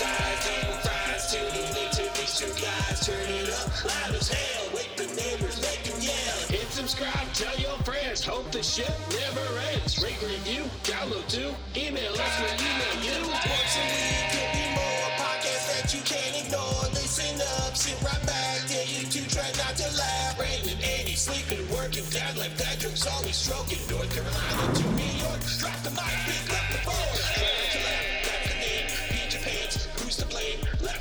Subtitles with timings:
[0.00, 1.22] size, damn fries.
[1.28, 2.96] Tuning into these two guys.
[3.04, 4.64] Turn it up loud as hell.
[4.72, 6.38] Wake the neighbors, make them yell.
[6.48, 8.24] Hit subscribe, tell your friends.
[8.24, 10.00] Hope the shit never ends.
[10.00, 11.52] Rate, review, download too.
[11.76, 13.18] Email us, we'll email you.
[13.28, 16.84] Once a week, could be more podcasts that you can't ignore.
[16.96, 18.64] Listen up, sit right back.
[18.68, 20.38] Dare you to try not to laugh.
[20.40, 22.08] Brandon, Andy, sleeping, working.
[22.08, 23.82] Dad like Patrick's always stroking.
[23.92, 25.40] North Carolina to New York.
[25.60, 26.69] Drop the mic, pick up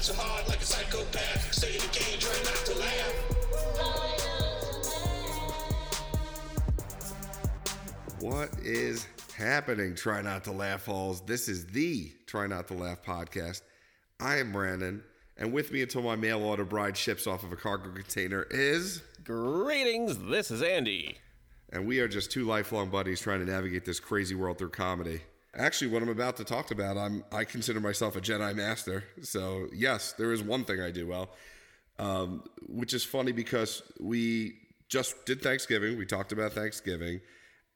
[0.10, 1.54] so hard like a psychopath.
[1.54, 3.14] Stay in the game, try not to laugh.
[8.20, 11.22] What is happening, Try Not to Laugh Halls?
[11.22, 13.62] This is the Try Not to Laugh podcast.
[14.20, 15.04] I am Brandon,
[15.38, 19.02] and with me until my mail order bride ships off of a cargo container is,
[19.24, 21.18] Greetings, this is Andy.
[21.72, 25.22] and we are just two lifelong buddies trying to navigate this crazy world through comedy.
[25.60, 29.04] Actually, what I'm about to talk about, I'm I consider myself a Jedi Master.
[29.22, 31.32] So yes, there is one thing I do well,
[32.00, 34.54] um, which is funny because we
[34.88, 35.98] just did Thanksgiving.
[35.98, 37.20] We talked about Thanksgiving,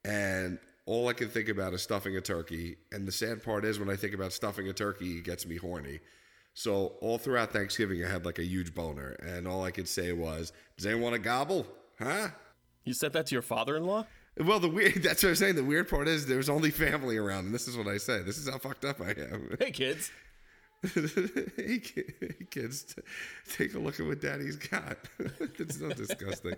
[0.05, 2.77] and all I can think about is stuffing a turkey.
[2.93, 5.57] And the sad part is, when I think about stuffing a turkey, it gets me
[5.57, 5.99] horny.
[6.53, 10.13] So all throughout Thanksgiving, I had like a huge boner, and all I could say
[10.13, 11.67] was, "Does anyone want to gobble?
[11.99, 12.29] Huh?"
[12.85, 14.07] You said that to your father-in-law?
[14.37, 15.55] Well, the weird, that's what I'm saying.
[15.55, 18.21] The weird part is there's only family around, and this is what I say.
[18.23, 19.55] This is how fucked up I am.
[19.59, 20.11] Hey kids.
[20.93, 23.01] hey, ki- hey, kids, t-
[23.55, 24.97] take a look at what daddy's got.
[25.39, 26.55] it's not disgusting.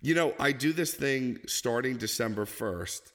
[0.00, 3.12] You know, I do this thing starting December 1st,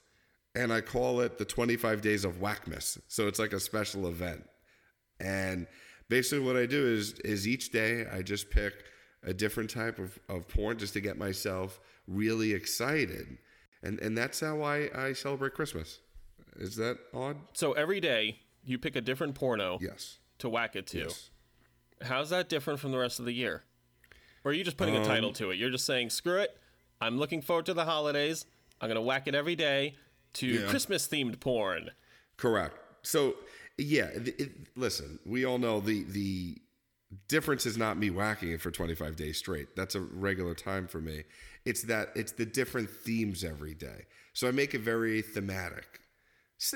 [0.53, 2.99] and I call it the 25 Days of Whackmas.
[3.07, 4.47] So it's like a special event.
[5.19, 5.65] And
[6.09, 8.73] basically, what I do is, is each day I just pick
[9.23, 13.39] a different type of, of porn just to get myself really excited.
[13.83, 15.99] And, and that's how I, I celebrate Christmas.
[16.57, 17.37] Is that odd?
[17.53, 20.19] So every day you pick a different porno Yes.
[20.39, 20.99] to whack it to.
[20.99, 21.29] Yes.
[22.01, 23.63] How's that different from the rest of the year?
[24.43, 25.55] Or are you just putting Um, a title to it?
[25.57, 26.57] You're just saying, screw it.
[27.01, 28.45] I'm looking forward to the holidays.
[28.81, 29.95] I'm gonna whack it every day
[30.33, 30.69] to Yeah.
[30.69, 31.91] Christmas themed porn.
[32.37, 32.75] Correct.
[33.01, 33.35] So
[33.77, 36.57] yeah, it, it, listen, we all know the the
[37.27, 39.75] difference is not me whacking it for 25 days straight.
[39.75, 41.23] That's a regular time for me.
[41.65, 44.05] It's that it's the different themes every day.
[44.33, 45.99] So I make it very thematic,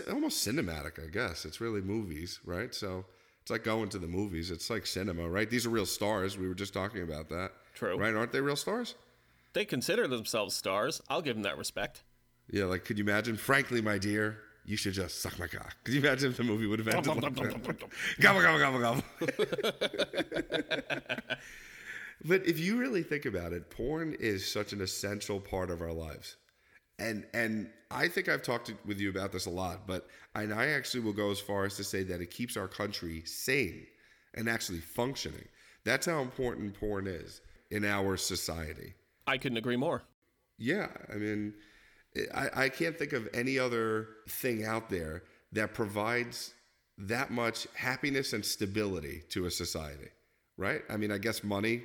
[0.09, 1.45] almost cinematic, I guess.
[1.45, 2.73] It's really movies, right?
[2.75, 3.05] So
[3.41, 4.51] it's like going to the movies.
[4.51, 5.49] It's like cinema, right?
[5.49, 6.37] These are real stars.
[6.37, 7.51] We were just talking about that.
[7.73, 7.97] True.
[7.97, 8.13] Right?
[8.13, 8.95] Aren't they real stars?
[9.53, 11.01] They consider themselves stars.
[11.09, 12.03] I'll give them that respect.
[12.49, 13.37] Yeah, like could you imagine?
[13.37, 15.75] Frankly, my dear, you should just suck my cock.
[15.83, 17.89] Could you imagine if the movie would have ended like that?
[18.19, 19.03] gobble gobble gobble gobble.
[22.25, 25.93] But if you really think about it, porn is such an essential part of our
[25.93, 26.37] lives.
[26.99, 30.53] And and I think I've talked to- with you about this a lot, but and
[30.53, 33.87] I actually will go as far as to say that it keeps our country sane
[34.35, 35.47] and actually functioning.
[35.83, 37.41] That's how important porn is
[37.71, 38.93] in our society.
[39.27, 40.03] I couldn't agree more.
[40.57, 41.53] Yeah, I mean,
[42.33, 46.53] I, I can't think of any other thing out there that provides
[46.97, 50.09] that much happiness and stability to a society,
[50.57, 50.83] right?
[50.89, 51.83] I mean, I guess money,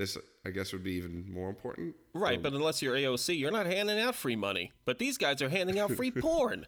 [0.00, 0.16] this,
[0.46, 1.94] I guess, would be even more important.
[2.14, 4.72] Right, but unless you're AOC, you're not handing out free money.
[4.86, 6.66] But these guys are handing out free porn.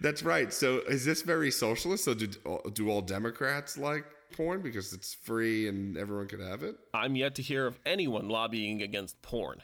[0.00, 0.52] That's right.
[0.52, 2.04] So, is this very socialist?
[2.04, 2.28] So, do
[2.72, 6.76] do all Democrats like porn because it's free and everyone can have it?
[6.94, 9.62] I'm yet to hear of anyone lobbying against porn.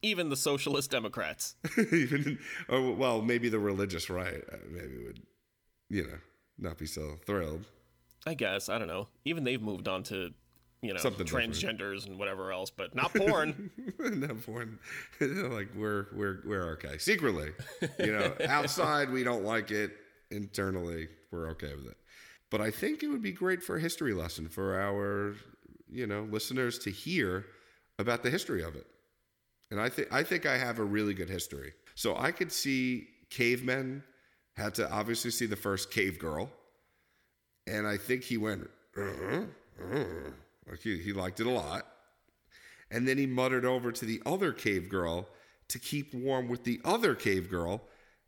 [0.00, 1.56] Even the socialist Democrats.
[1.78, 5.22] even, or well, maybe the religious right, uh, maybe would,
[5.88, 6.18] you know,
[6.58, 7.66] not be so thrilled.
[8.26, 8.68] I guess.
[8.68, 9.08] I don't know.
[9.24, 10.32] Even they've moved on to,
[10.84, 11.54] you know, Something different.
[11.54, 13.70] transgenders and whatever else, but not porn.
[13.98, 14.78] no porn.
[15.20, 16.98] like we're we're we're okay.
[16.98, 17.50] Secretly,
[17.98, 19.92] you know, outside we don't like it.
[20.30, 21.96] Internally, we're okay with it.
[22.50, 25.34] But I think it would be great for a history lesson for our,
[25.90, 27.46] you know, listeners to hear
[27.98, 28.86] about the history of it.
[29.70, 31.72] And I think I think I have a really good history.
[31.94, 34.02] So I could see cavemen
[34.56, 36.50] had to obviously see the first cave girl,
[37.66, 39.42] and I think he went, uh-huh,
[39.82, 40.04] uh-huh.
[40.68, 41.86] Like he, he liked it a lot.
[42.90, 45.28] And then he muttered over to the other cave girl
[45.68, 47.82] to keep warm with the other cave girl.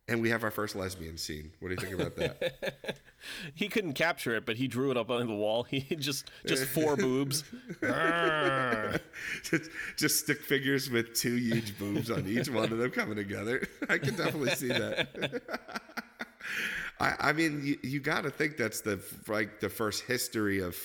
[0.09, 1.51] And we have our first lesbian scene.
[1.59, 2.97] What do you think about that?
[3.53, 5.63] he couldn't capture it, but he drew it up on the wall.
[5.69, 7.43] He just just four boobs.
[9.43, 13.67] just, just stick figures with two huge boobs on each one of them coming together.
[13.89, 15.41] I can definitely see that.
[16.99, 20.77] I, I mean, you, you got to think that's the like the first history of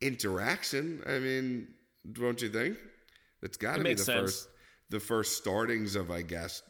[0.00, 1.02] interaction.
[1.06, 1.68] I mean,
[2.12, 2.78] don't you think?
[3.42, 4.20] It's got to be the sense.
[4.20, 4.48] first
[4.90, 6.62] the first startings of, I guess,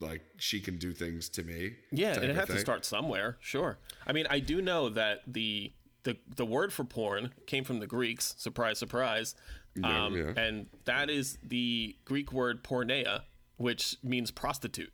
[0.00, 1.72] like she can do things to me.
[1.92, 3.36] Yeah, it has to start somewhere.
[3.40, 3.78] Sure.
[4.06, 5.72] I mean, I do know that the
[6.04, 8.34] the the word for porn came from the Greeks.
[8.38, 9.34] Surprise, surprise.
[9.76, 10.32] Yeah, um, yeah.
[10.36, 13.22] And that is the Greek word porneia,
[13.56, 14.92] which means prostitute.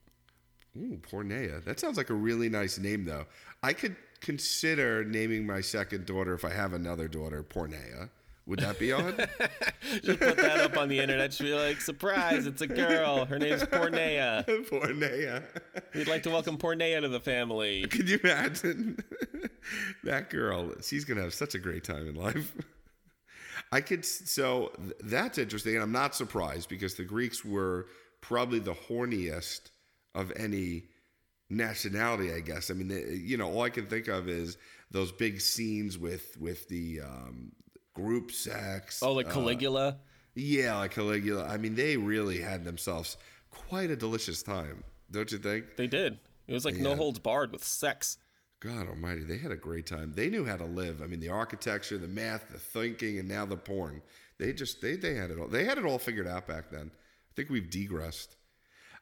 [0.77, 1.65] Ooh, Pornea.
[1.65, 3.27] That sounds like a really nice name, though.
[3.63, 8.11] I could consider naming my second daughter if I have another daughter, Pornea.
[8.47, 9.17] Would that be odd?
[10.05, 11.33] Just put that up on the internet.
[11.33, 13.25] She'll be like, surprise, it's a girl.
[13.25, 14.47] Her name's Porneia.
[14.71, 15.43] Pornea.
[15.95, 17.87] We'd like to welcome Porneia to the family.
[17.89, 18.99] Can you imagine
[20.05, 20.73] that girl?
[20.81, 22.55] She's gonna have such a great time in life.
[23.73, 24.05] I could.
[24.05, 24.71] So
[25.01, 27.87] that's interesting, and I'm not surprised because the Greeks were
[28.21, 29.71] probably the horniest
[30.15, 30.85] of any
[31.51, 32.33] nationality.
[32.33, 32.71] I guess.
[32.71, 34.57] I mean, they, you know, all I can think of is
[34.91, 37.53] those big scenes with with the um,
[37.95, 39.03] group sex.
[39.03, 39.99] Oh, like uh, Caligula?
[40.35, 41.47] yeah, like Caligula.
[41.47, 43.17] I mean, they really had themselves
[43.51, 45.77] quite a delicious time, don't you think?
[45.77, 46.19] They did.
[46.47, 48.19] It was like no holds barred with sex.
[48.61, 50.13] God Almighty, they had a great time.
[50.15, 51.03] They knew how to live.
[51.03, 54.03] I mean, the architecture, the math, the thinking, and now the porn.
[54.39, 55.49] They just they they had it all.
[55.49, 56.91] They had it all figured out back then.
[56.95, 58.37] I think we've degressed.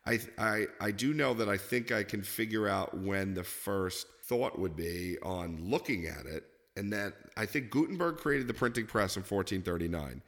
[0.06, 4.06] I I I do know that I think I can figure out when the first
[4.24, 6.44] thought would be on looking at it,
[6.76, 10.22] and that I think Gutenberg created the printing press in 1439.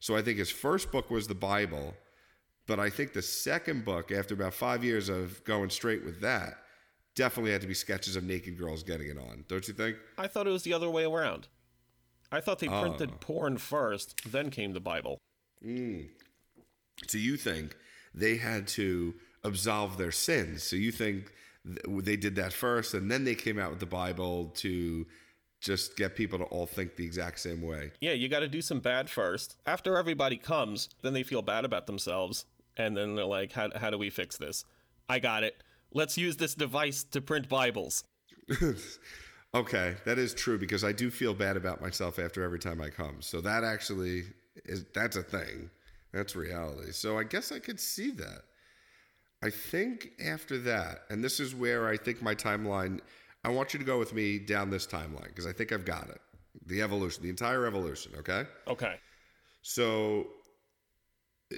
[0.00, 1.94] So I think his first book was the Bible,
[2.66, 6.54] but I think the second book, after about five years of going straight with that,
[7.14, 9.44] definitely had to be sketches of naked girls getting it on.
[9.48, 9.96] Don't you think?
[10.18, 11.46] I thought it was the other way around.
[12.32, 13.16] I thought they printed Oh.
[13.20, 15.18] porn first, then came the Bible.
[15.62, 16.00] Hmm.
[17.06, 17.76] So you think
[18.14, 19.14] they had to
[19.44, 20.62] absolve their sins?
[20.62, 21.32] So you think
[21.64, 25.06] they did that first, and then they came out with the Bible to
[25.60, 27.92] just get people to all think the exact same way?
[28.00, 29.56] Yeah, you got to do some bad first.
[29.64, 33.90] After everybody comes, then they feel bad about themselves, and then they're like, "How how
[33.90, 34.64] do we fix this?
[35.08, 35.62] I got it.
[35.92, 38.04] Let's use this device to print Bibles."
[39.54, 42.88] Okay, that is true because I do feel bad about myself after every time I
[42.88, 43.16] come.
[43.20, 44.24] So that actually
[44.64, 45.68] is that's a thing.
[46.12, 46.92] That's reality.
[46.92, 48.42] So I guess I could see that.
[49.42, 53.00] I think after that, and this is where I think my timeline
[53.44, 56.08] I want you to go with me down this timeline because I think I've got
[56.08, 56.20] it.
[56.66, 58.44] The evolution, the entire evolution, okay?
[58.68, 58.94] Okay.
[59.62, 60.28] So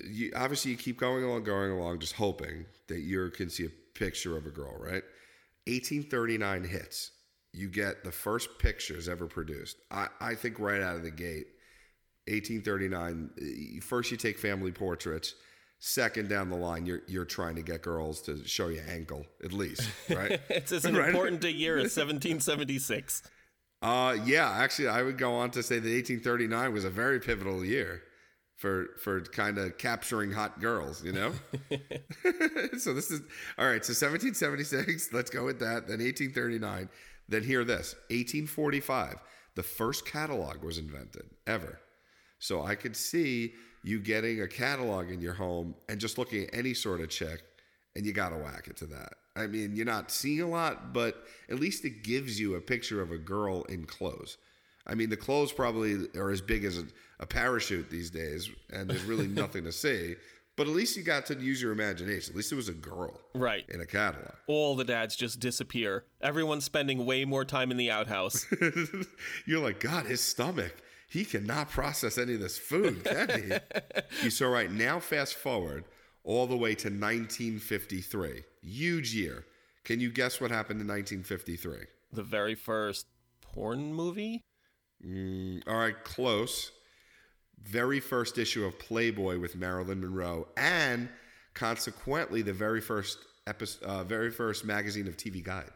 [0.09, 3.99] you obviously you keep going along, going along, just hoping that you can see a
[3.99, 5.03] picture of a girl, right?
[5.67, 7.11] 1839 hits.
[7.53, 9.77] You get the first pictures ever produced.
[9.91, 11.47] I, I think right out of the gate,
[12.27, 13.31] 1839.
[13.41, 15.35] eh, First, you take family portraits.
[15.81, 19.53] Second, down the line, you're you're trying to get girls to show you ankle at
[19.53, 20.41] least, right?
[20.49, 21.09] It's as Right.
[21.09, 23.23] important a year as 1776.
[23.83, 27.63] Uh, yeah, actually, I would go on to say that 1839 was a very pivotal
[27.65, 28.03] year
[28.57, 31.05] for for kind of capturing hot girls.
[31.05, 31.33] You know.
[32.79, 33.21] so this is
[33.59, 33.85] all right.
[33.85, 35.13] So 1776.
[35.13, 35.87] Let's go with that.
[35.87, 36.89] Then 1839.
[37.29, 37.95] Then hear this.
[38.09, 39.17] 1845.
[39.55, 41.79] The first catalog was invented ever.
[42.45, 46.51] So I could see you getting a catalog in your home and just looking at
[46.53, 47.43] any sort of chick,
[47.97, 49.15] and you got to whack it to that.
[49.35, 53.01] I mean, you're not seeing a lot, but at least it gives you a picture
[53.01, 54.37] of a girl in clothes.
[54.87, 56.85] I mean, the clothes probably are as big as a,
[57.19, 60.17] a parachute these days, and there's really nothing to see.
[60.57, 62.33] But at least you got to use your imagination.
[62.33, 63.65] At least it was a girl Right.
[63.71, 64.35] in a catalog.
[64.49, 66.05] All the dads just disappear.
[66.21, 68.47] Everyone's spending way more time in the outhouse.
[69.47, 70.75] You're like, God, his stomach.
[71.15, 73.53] He cannot process any of this food, can he?
[74.25, 75.01] you so right now.
[75.01, 75.85] Fast forward
[76.25, 79.47] all the way to 1953, huge year.
[79.85, 81.87] Can you guess what happened in 1953?
[82.15, 83.07] the very first
[83.43, 84.45] porn movie?
[85.05, 86.71] Mm, all right, close.
[87.63, 91.09] Very first issue of Playboy with Marilyn Monroe, and
[91.55, 95.71] consequently, the very first episode, uh, very first magazine of TV Guide.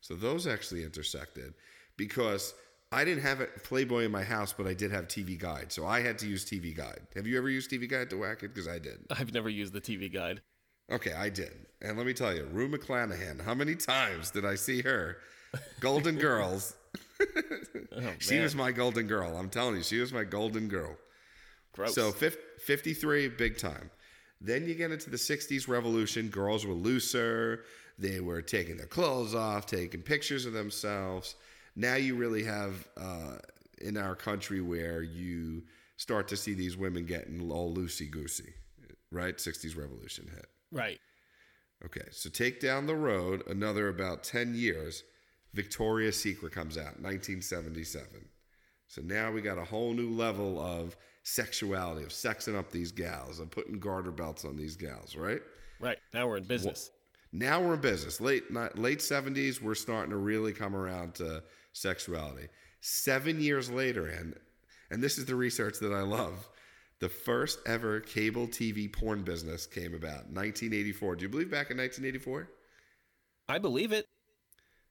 [0.00, 1.54] So those actually intersected
[1.96, 2.54] because
[2.92, 5.84] I didn't have a Playboy in my house, but I did have TV Guide, so
[5.86, 7.00] I had to use TV Guide.
[7.16, 8.54] Have you ever used TV Guide to whack it?
[8.54, 8.98] Because I did.
[9.10, 10.42] I've never used the TV guide.
[10.92, 11.52] Okay, I did.
[11.82, 15.16] And let me tell you, Rue McClanahan, how many times did I see her?
[15.80, 16.74] Golden Girls.
[17.96, 19.36] Oh, She was my golden girl.
[19.36, 20.96] I'm telling you, she was my golden girl.
[21.72, 21.94] Gross.
[21.94, 23.88] So fif- 53, big time.
[24.40, 26.28] Then you get into the 60s revolution.
[26.28, 27.64] Girls were looser.
[27.98, 31.36] They were taking their clothes off, taking pictures of themselves.
[31.76, 33.36] Now you really have uh,
[33.78, 35.62] in our country where you
[35.96, 38.54] start to see these women getting all loosey goosey,
[39.10, 39.36] right?
[39.36, 40.46] 60s revolution hit.
[40.72, 41.00] right.
[41.84, 45.02] Okay, so take down the road another about 10 years.
[45.52, 48.06] Victoria's Secret comes out, 1977.
[48.86, 53.38] So now we got a whole new level of sexuality, of sexing up these gals,
[53.38, 55.42] of putting garter belts on these gals, right?
[55.78, 55.98] Right.
[56.14, 56.90] Now we're in business.
[57.32, 58.20] Now we're in business.
[58.20, 61.42] Late ni- late 70s, we're starting to really come around to
[61.74, 62.48] sexuality.
[62.80, 64.34] Seven years later, and
[64.90, 66.48] and this is the research that I love.
[67.00, 71.16] The first ever cable TV porn business came about 1984.
[71.16, 72.48] Do you believe back in 1984?
[73.48, 74.06] I believe it.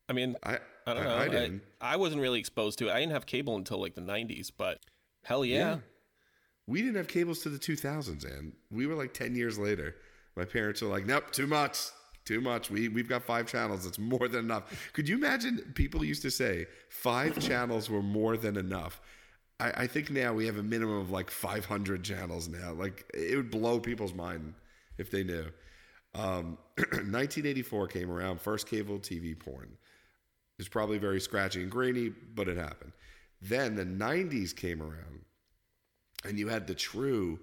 [0.09, 1.15] I mean, I I don't know.
[1.15, 1.61] I, I, didn't.
[1.81, 2.91] I wasn't really exposed to it.
[2.91, 4.79] I didn't have cable until like the 90s, but
[5.23, 5.77] hell yeah.
[6.67, 9.95] We didn't have cables to the 2000s, and we were like 10 years later.
[10.35, 11.77] My parents were like, "Nope, too much,
[12.25, 12.69] too much.
[12.69, 13.85] We we've got five channels.
[13.85, 15.73] It's more than enough." Could you imagine?
[15.75, 19.01] People used to say five channels were more than enough.
[19.59, 22.73] I, I think now we have a minimum of like 500 channels now.
[22.73, 24.53] Like it would blow people's mind
[24.97, 25.45] if they knew.
[26.15, 29.77] Um, 1984 came around, first cable TV porn.
[30.59, 32.91] It's probably very scratchy and grainy, but it happened.
[33.41, 35.25] Then the 90s came around,
[36.23, 37.39] and you had the true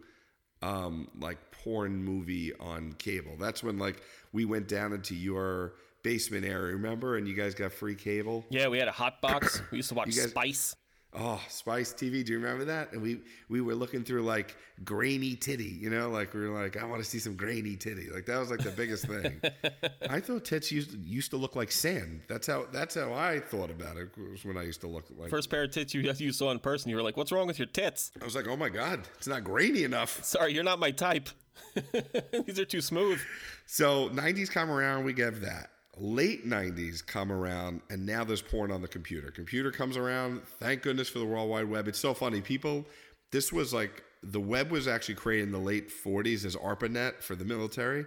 [0.63, 3.37] um, like porn movie on cable.
[3.39, 4.03] That's when like
[4.33, 7.17] we went down into your basement area, remember?
[7.17, 8.45] And you guys got free cable.
[8.51, 9.61] Yeah, we had a hot box.
[9.71, 10.77] We used to watch guys- Spice.
[11.13, 12.25] Oh, Spice TV.
[12.25, 12.93] Do you remember that?
[12.93, 16.77] And we we were looking through like grainy titty, you know, like we were like,
[16.77, 18.11] I want to see some grainy titty.
[18.11, 19.41] Like that was like the biggest thing.
[20.09, 22.23] I thought tits used used to look like sand.
[22.29, 24.11] That's how that's how I thought about it.
[24.31, 25.31] Was when I used to look like.
[25.31, 27.59] First pair of tits you, you saw in person, you were like, what's wrong with
[27.59, 28.13] your tits?
[28.21, 30.23] I was like, oh my god, it's not grainy enough.
[30.23, 31.29] Sorry, you're not my type.
[32.47, 33.21] These are too smooth.
[33.67, 35.71] So 90s come around, we give that.
[36.01, 39.31] Late 90s come around, and now there's porn on the computer.
[39.31, 40.43] Computer comes around.
[40.59, 41.89] Thank goodness for the World Wide Web.
[41.89, 42.41] It's so funny.
[42.41, 42.87] People,
[43.33, 47.35] this was like the web was actually created in the late 40s as ARPANET for
[47.37, 48.07] the military.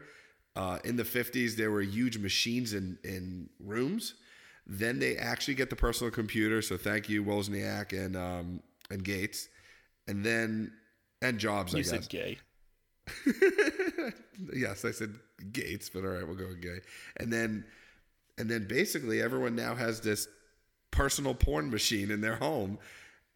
[0.56, 4.16] Uh, in the 50s, there were huge machines in, in rooms.
[4.66, 6.62] Then they actually get the personal computer.
[6.64, 9.50] So thank you, Wozniak and um, and Gates,
[10.08, 10.72] and then
[11.22, 11.76] and Jobs.
[11.76, 11.92] I You guess.
[11.92, 12.38] said gay.
[14.56, 15.16] yes, I said
[15.52, 16.80] Gates, but all right, we'll go with gay.
[17.18, 17.66] And then,
[18.38, 20.28] and then basically everyone now has this
[20.92, 22.78] personal porn machine in their home,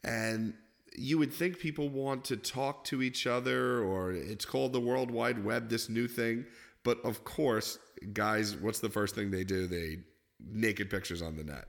[0.04, 0.54] and
[0.96, 5.12] you would think people want to talk to each other, or it's called the World
[5.12, 6.46] Wide Web, this new thing.
[6.84, 7.77] But of course,
[8.13, 9.68] guys, what's the first thing they do?
[9.68, 10.00] They
[10.39, 11.66] naked pictures on the net.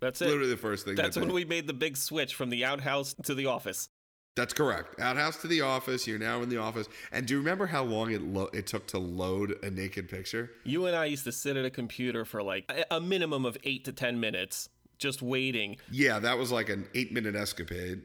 [0.00, 0.26] That's it.
[0.26, 0.94] Literally the first thing.
[0.94, 3.88] That's that when we made the big switch from the outhouse to the office.
[4.34, 4.98] That's correct.
[4.98, 6.06] Outhouse to the office.
[6.06, 6.88] You're now in the office.
[7.12, 10.50] And do you remember how long it lo- it took to load a naked picture?
[10.64, 13.84] You and I used to sit at a computer for like a- minimum of eight
[13.84, 15.76] to 10 minutes just waiting.
[15.90, 18.02] Yeah, that was like an eight minute escapade.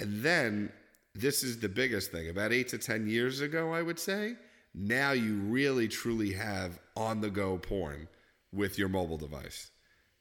[0.00, 0.70] And then
[1.14, 2.28] this is the biggest thing.
[2.28, 4.34] About eight to 10 years ago, I would say,
[4.74, 8.08] now you really truly have on the go porn
[8.52, 9.70] with your mobile device.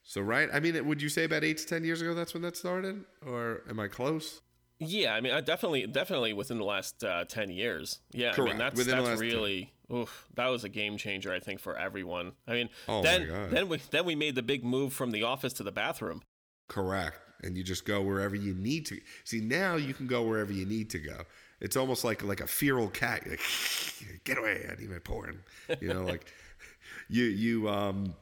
[0.03, 0.47] So, right?
[0.53, 3.03] I mean, would you say about eight to 10 years ago that's when that started?
[3.25, 4.41] Or am I close?
[4.85, 7.99] Yeah, I mean, I definitely, definitely within the last uh, ten years.
[8.11, 11.59] Yeah, I mean, that's within that's really, oof, that was a game changer, I think,
[11.59, 12.33] for everyone.
[12.47, 15.53] I mean, Oh then then we then we made the big move from the office
[15.53, 16.21] to the bathroom.
[16.67, 17.19] Correct.
[17.43, 18.99] And you just go wherever you need to.
[19.25, 21.23] See, now you can go wherever you need to go.
[21.59, 23.23] It's almost like like a feral cat.
[23.25, 24.65] You're like, get away!
[24.69, 25.43] I need my porn.
[25.81, 26.31] You know, like
[27.09, 28.15] you you um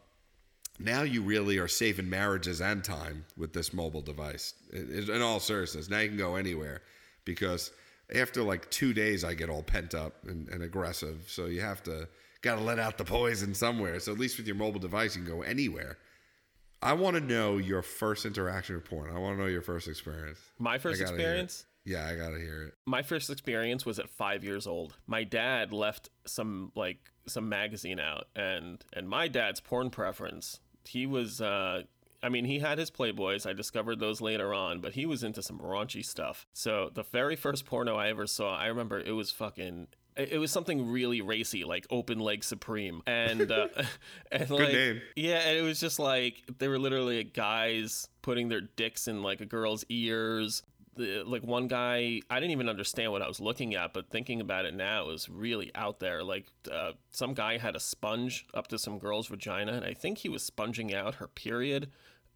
[0.83, 4.53] now you really are saving marriages and time with this mobile device.
[4.71, 6.81] In, all seriousness, now you can go anywhere
[7.25, 7.71] because
[8.13, 11.25] after like two days, I get all pent up and, and aggressive.
[11.27, 12.07] So you have to
[12.41, 13.99] got to let out the poison somewhere.
[13.99, 15.97] So at least with your mobile device, you can go anywhere.
[16.83, 19.15] I want to know your first interaction with porn.
[19.15, 20.39] I want to know your first experience.
[20.57, 21.21] My first gotta hear it.
[21.21, 21.65] experience.
[21.85, 22.73] Yeah, I gotta hear it.
[22.85, 24.97] My first experience was at five years old.
[25.07, 30.59] My dad left some like some magazine out, and and my dad's porn preference.
[30.85, 31.83] He was, uh,
[32.23, 33.47] I mean, he had his Playboys.
[33.47, 36.45] I discovered those later on, but he was into some raunchy stuff.
[36.53, 39.87] So the very first porno I ever saw, I remember it was fucking.
[40.17, 43.67] It was something really racy, like Open Leg Supreme, and uh,
[44.31, 49.07] and like yeah, and it was just like they were literally guys putting their dicks
[49.07, 50.63] in like a girl's ears.
[50.97, 54.41] The, like one guy, I didn't even understand what I was looking at, but thinking
[54.41, 56.21] about it now, is really out there.
[56.21, 60.17] Like uh, some guy had a sponge up to some girl's vagina, and I think
[60.17, 61.91] he was sponging out her period.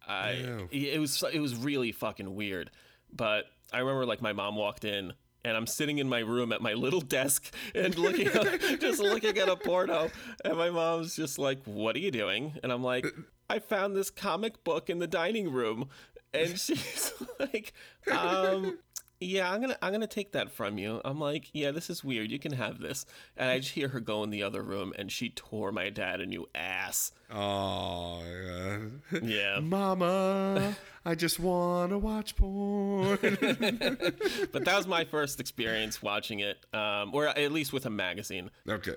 [0.08, 2.70] I it was it was really fucking weird.
[3.12, 5.12] But I remember like my mom walked in
[5.44, 8.46] and I'm sitting in my room at my little desk and looking up,
[8.80, 10.10] just looking at a porno
[10.44, 13.06] and my mom's just like, "What are you doing?" And I'm like,
[13.48, 15.88] "I found this comic book in the dining room."
[16.36, 17.72] And she's like,
[18.10, 18.78] um
[19.18, 21.00] yeah, I'm gonna I'm gonna take that from you.
[21.04, 22.30] I'm like, yeah, this is weird.
[22.30, 23.06] You can have this.
[23.36, 26.20] And I just hear her go in the other room, and she tore my dad
[26.20, 27.12] a new ass.
[27.32, 28.78] Oh, yeah.
[29.22, 33.18] Yeah, Mama, I just want to watch porn.
[33.22, 38.50] but that was my first experience watching it, um, or at least with a magazine.
[38.68, 38.96] okay.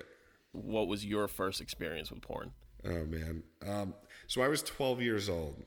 [0.52, 2.52] what was your first experience with porn?
[2.84, 3.42] Oh man.
[3.66, 3.94] Um,
[4.26, 5.62] so I was 12 years old,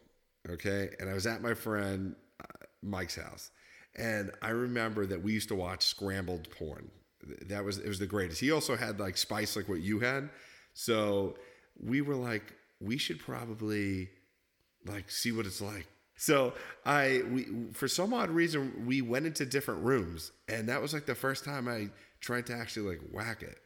[0.50, 3.52] okay, and I was at my friend uh, Mike's house,
[3.96, 6.90] and I remember that we used to watch scrambled porn.
[7.48, 8.42] That was it was the greatest.
[8.42, 10.30] He also had like spice, like what you had.
[10.74, 11.36] So
[11.82, 14.10] we were like, we should probably
[14.86, 15.88] like see what it's like.
[16.16, 16.54] So
[16.86, 21.06] I we for some odd reason we went into different rooms, and that was like
[21.06, 23.60] the first time I tried to actually like whack it.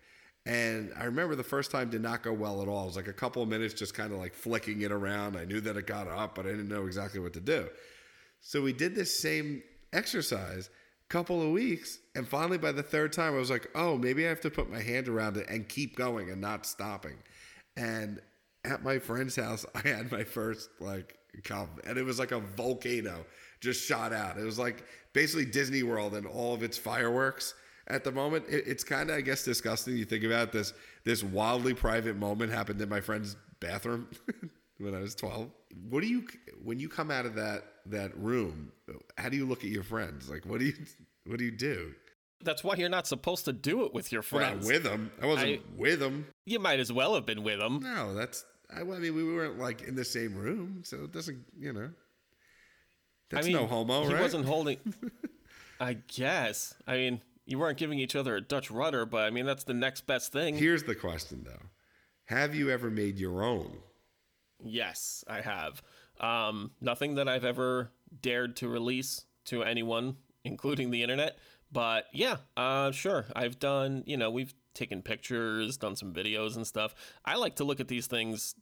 [0.47, 2.83] And I remember the first time did not go well at all.
[2.83, 5.35] It was like a couple of minutes just kind of like flicking it around.
[5.35, 7.67] I knew that it got up, but I didn't know exactly what to do.
[8.39, 9.61] So we did this same
[9.91, 10.69] exercise
[11.03, 14.25] a couple of weeks, and finally by the third time I was like, "Oh, maybe
[14.25, 17.17] I have to put my hand around it and keep going and not stopping."
[17.75, 18.21] And
[18.63, 22.39] at my friend's house, I had my first like come, and it was like a
[22.39, 23.25] volcano
[23.59, 24.37] just shot out.
[24.37, 27.53] It was like basically Disney World and all of its fireworks
[27.87, 28.45] at the moment.
[28.49, 29.97] It, it's kind of, I guess, disgusting.
[29.97, 30.73] You think about this.
[31.03, 34.07] This wildly private moment happened in my friend's bathroom
[34.77, 35.49] when I was twelve.
[35.89, 36.25] What do you
[36.63, 38.71] when you come out of that that room?
[39.17, 40.29] How do you look at your friends?
[40.29, 40.73] Like, what do you
[41.25, 41.93] what do you do?
[42.43, 44.63] That's why you're not supposed to do it with your Well, friends.
[44.67, 45.11] not with them.
[45.21, 46.27] I wasn't I- with them.
[46.45, 47.79] you might as well have been with them.
[47.81, 48.45] No, that's.
[48.71, 51.43] I, I mean, we weren't like in the same room, so it doesn't.
[51.57, 51.89] You know.
[53.29, 54.21] That's I mean, no homo, he right?
[54.21, 54.77] wasn't holding.
[55.79, 56.73] I guess.
[56.87, 59.73] I mean, you weren't giving each other a Dutch rudder, but I mean that's the
[59.73, 60.55] next best thing.
[60.55, 61.67] Here's the question, though:
[62.25, 63.79] Have you ever made your own?
[64.63, 65.81] Yes, I have.
[66.19, 71.37] Um, nothing that I've ever dared to release to anyone, including the internet.
[71.71, 73.25] But yeah, uh, sure.
[73.35, 76.95] I've done, you know, we've taken pictures, done some videos and stuff.
[77.25, 78.55] I like to look at these things,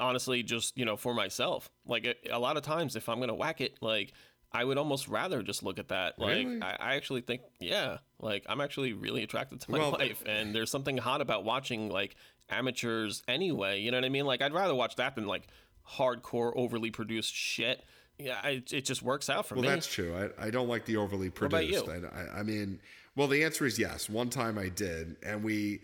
[0.00, 1.70] honestly, just, you know, for myself.
[1.86, 4.12] Like a, a lot of times, if I'm going to whack it, like,
[4.52, 6.18] I would almost rather just look at that.
[6.18, 6.62] Like, Really?
[6.62, 10.22] I, I actually think, yeah, like, I'm actually really attracted to my Well- wife.
[10.26, 12.16] And there's something hot about watching, like,
[12.48, 13.80] amateurs anyway.
[13.80, 14.24] You know what I mean?
[14.26, 15.46] Like, I'd rather watch that than, like,
[15.86, 17.82] hardcore, overly produced shit.
[18.18, 19.68] Yeah, I, it just works out for Well, me.
[19.68, 20.30] Well, that's true.
[20.38, 21.84] I, I don't like the overly produced.
[21.86, 22.08] about you?
[22.34, 22.80] I, I mean,
[23.14, 24.08] well, the answer is yes.
[24.08, 25.82] One time I did, and we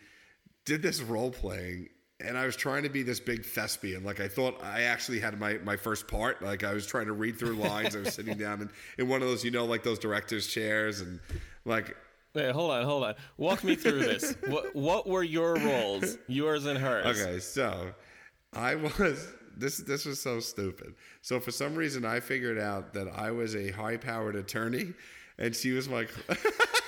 [0.65, 1.91] did this role playing,
[2.25, 4.05] and I was trying to be this big thespian.
[4.05, 6.43] Like I thought I actually had my, my first part.
[6.43, 7.95] Like I was trying to read through lines.
[7.95, 11.01] I was sitting down in, in one of those, you know, like those directors' chairs,
[11.01, 11.21] and
[11.65, 11.97] like
[12.35, 13.15] Wait, hold on, hold on.
[13.37, 14.35] Walk me through this.
[14.47, 17.07] what what were your roles, yours and hers?
[17.07, 17.95] Okay, so
[18.53, 20.95] I was this this was so stupid.
[21.23, 24.95] So for some reason I figured out that I was a high powered attorney
[25.39, 26.07] and she was my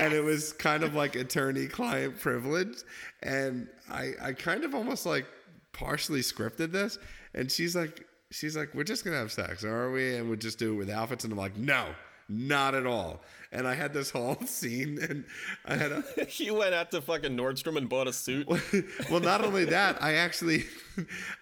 [0.00, 2.78] And it was kind of like attorney client privilege
[3.22, 5.26] and I I kind of almost like
[5.72, 6.98] partially scripted this
[7.34, 10.16] and she's like she's like we're just going to have sex, are we?
[10.16, 11.86] And we'll just do it with outfits and I'm like, "No,
[12.28, 15.24] not at all." And I had this whole scene and
[15.64, 16.04] I had a
[16.36, 18.48] you went out to fucking Nordstrom and bought a suit.
[19.10, 20.64] well, not only that, I actually,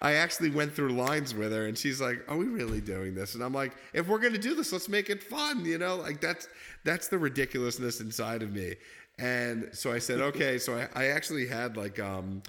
[0.00, 3.34] I actually went through lines with her, and she's like, "Are we really doing this?"
[3.34, 6.20] And I'm like, "If we're gonna do this, let's make it fun." You know, like
[6.20, 6.48] that's
[6.84, 8.76] that's the ridiculousness inside of me.
[9.18, 12.42] And so I said, "Okay." So I, I actually had like, um,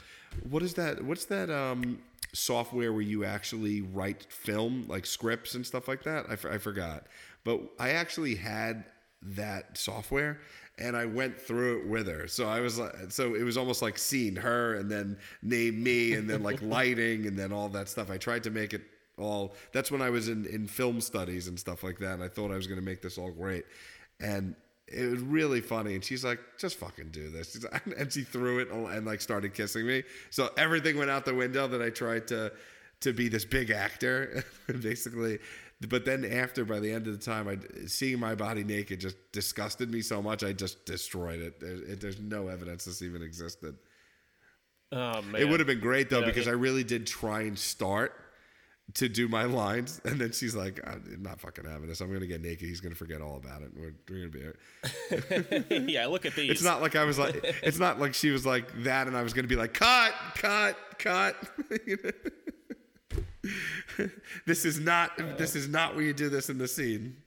[0.50, 1.04] what is that?
[1.04, 1.50] What's that?
[1.50, 2.00] Um,
[2.34, 6.26] software where you actually write film like scripts and stuff like that.
[6.30, 7.08] I, f- I forgot,
[7.44, 8.86] but I actually had
[9.22, 10.40] that software
[10.80, 12.28] and I went through it with her.
[12.28, 16.14] So I was like, so it was almost like seeing her and then name me
[16.14, 18.10] and then like lighting and then all that stuff.
[18.10, 18.82] I tried to make it
[19.18, 19.56] all.
[19.74, 22.14] That's when I was in in film studies and stuff like that.
[22.14, 23.66] And I thought I was going to make this all great,
[24.22, 24.56] and
[24.88, 25.96] it was really funny.
[25.96, 27.62] And she's like, just fucking do this.
[27.64, 30.04] Like- and she threw it and like started kissing me.
[30.30, 32.52] So everything went out the window that I tried to
[33.02, 34.44] to be this big actor,
[34.82, 35.40] basically.
[35.88, 39.16] But then after, by the end of the time, I seeing my body naked just
[39.32, 40.44] disgusted me so much.
[40.44, 41.60] I just destroyed it.
[41.62, 43.76] There, it there's no evidence this even existed.
[44.92, 45.42] Oh man.
[45.42, 48.14] It would have been great though know, because it- I really did try and start
[48.96, 52.02] to do my lines, and then she's like, uh, "I'm not fucking having this.
[52.02, 52.68] I'm gonna get naked.
[52.68, 53.70] He's gonna forget all about it.
[53.76, 56.50] We're, we're gonna be." yeah, look at these.
[56.50, 57.40] It's not like I was like.
[57.62, 60.76] It's not like she was like that, and I was gonna be like, "Cut, cut,
[60.98, 61.36] cut."
[64.46, 65.18] this is not.
[65.38, 67.18] This is not where you do this in the scene.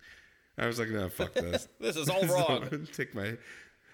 [0.58, 1.68] I was like, "No, fuck this.
[1.80, 2.86] This is all wrong.
[2.92, 3.36] take my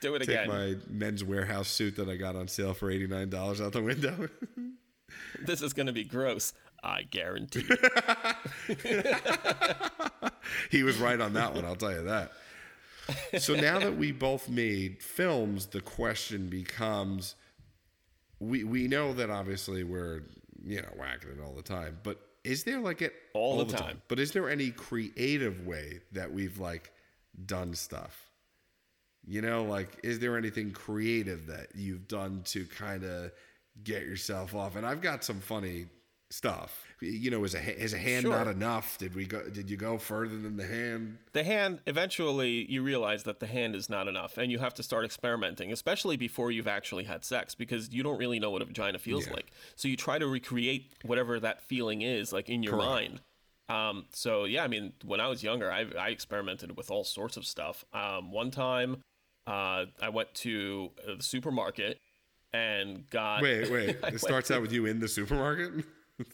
[0.00, 0.48] Do it take again.
[0.48, 3.82] my Men's Wearhouse suit that I got on sale for eighty nine dollars out the
[3.82, 4.28] window."
[5.40, 6.52] This is gonna be gross.
[6.82, 7.64] I guarantee.
[10.70, 11.64] he was right on that one.
[11.64, 12.32] I'll tell you that.
[13.38, 17.34] So now that we both made films, the question becomes:
[18.38, 20.22] we we know that obviously we're
[20.64, 24.00] you know whacking it all the time, but is there like it All the time.
[24.08, 26.92] But is there any creative way that we've like
[27.46, 28.30] done stuff?
[29.26, 33.32] You know, like, is there anything creative that you've done to kind of
[33.84, 34.76] get yourself off?
[34.76, 35.86] And I've got some funny
[36.30, 36.84] stuff.
[37.00, 38.32] You know, is a is a hand Sure.
[38.36, 38.98] not enough?
[38.98, 39.48] Did we go?
[39.48, 41.18] Did you go further than the hand?
[41.32, 44.82] the hand eventually you realize that the hand is not enough and you have to
[44.82, 48.64] start experimenting especially before you've actually had sex because you don't really know what a
[48.64, 49.34] vagina feels Yeah.
[49.34, 52.88] like so you try to recreate whatever that feeling is like in your Correct.
[52.88, 53.20] mind
[53.68, 57.36] um, so yeah i mean when i was younger i, I experimented with all sorts
[57.36, 59.04] of stuff um, one time
[59.46, 62.00] uh, i went to uh, the supermarket
[62.52, 63.96] and got Wait, wait.
[64.04, 65.84] It starts out with you in the supermarket.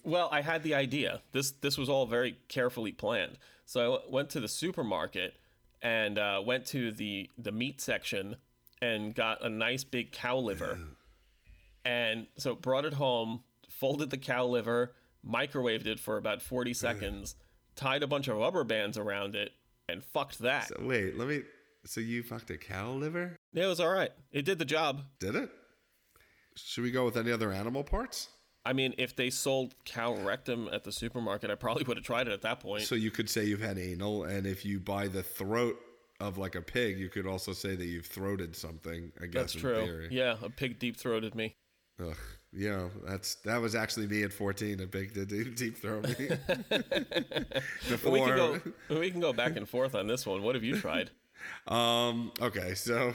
[0.03, 1.23] Well, I had the idea.
[1.33, 3.39] This this was all very carefully planned.
[3.67, 5.35] So I w- went to the supermarket
[5.83, 8.37] and uh, went to the the meat section
[8.83, 10.79] and got a nice big cow liver,
[11.85, 14.93] and so brought it home, folded the cow liver,
[15.27, 17.37] microwaved it for about forty seconds,
[17.77, 19.53] tied a bunch of rubber bands around it,
[19.89, 20.69] and fucked that.
[20.69, 21.43] So wait, let me.
[21.87, 23.39] So you fucked a cow liver?
[23.55, 24.11] it was all right.
[24.33, 25.03] It did the job.
[25.21, 25.51] Did it?
[26.57, 28.29] Should we go with any other animal parts?
[28.67, 32.29] I mean, if they sold cow rectum at the supermarket, I probably would have tried
[32.29, 32.83] it at that point.
[32.83, 35.79] So you could say you've had anal, and if you buy the throat
[36.21, 39.13] of like a pig, you could also say that you've throated something.
[39.21, 39.85] I guess That's true.
[39.85, 40.09] theory.
[40.11, 41.57] Yeah, a pig deep throated me.
[42.01, 42.17] Ugh,
[42.53, 44.81] know, that's that was actually me at 14.
[44.81, 46.29] A pig did deep, deep throat me.
[47.89, 48.61] Before, We can go.
[48.89, 50.43] We can go back and forth on this one.
[50.43, 51.11] What have you tried?
[51.69, 52.33] Um.
[52.41, 52.75] Okay.
[52.75, 53.15] So,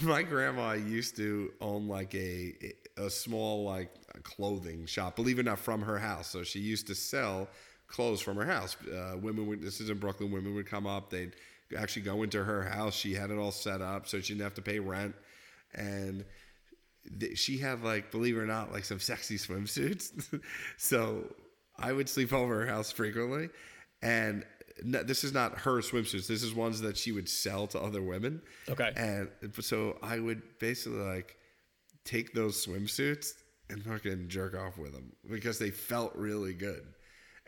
[0.00, 2.54] my grandma used to own like a
[2.96, 3.90] a small like
[4.22, 5.16] clothing shop.
[5.16, 6.28] Believe it or not, from her house.
[6.28, 7.48] So she used to sell
[7.88, 8.76] clothes from her house.
[8.86, 9.62] Uh, women would.
[9.62, 10.30] This is in Brooklyn.
[10.30, 11.10] Women would come up.
[11.10, 11.34] They'd
[11.76, 12.94] actually go into her house.
[12.94, 15.14] She had it all set up, so she didn't have to pay rent.
[15.74, 16.24] And
[17.20, 20.40] th- she had like, believe it or not, like some sexy swimsuits.
[20.76, 21.24] so
[21.78, 23.50] I would sleep over her house frequently,
[24.02, 24.44] and
[24.82, 26.26] no, this is not her swimsuits.
[26.26, 28.42] This is ones that she would sell to other women.
[28.68, 28.92] Okay.
[28.96, 29.28] And
[29.60, 31.36] so I would basically like
[32.04, 33.32] take those swimsuits
[33.70, 36.86] and fucking jerk off with them because they felt really good.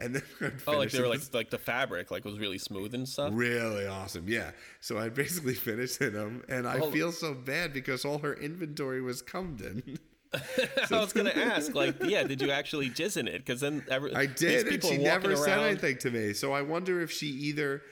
[0.00, 2.94] And then I'd Oh, like they were like like the fabric like was really smooth
[2.94, 3.30] and stuff.
[3.34, 4.28] really awesome.
[4.28, 4.52] Yeah.
[4.80, 6.90] So I basically finished in them, and I Oh.
[6.90, 9.98] feel so bad because all her inventory was cummed in.
[10.86, 13.38] So I was gonna ask, like, yeah, did you actually jizz in it?
[13.38, 16.32] Because then every I did, and people she never walking said anything to me.
[16.32, 17.82] So I wonder if she either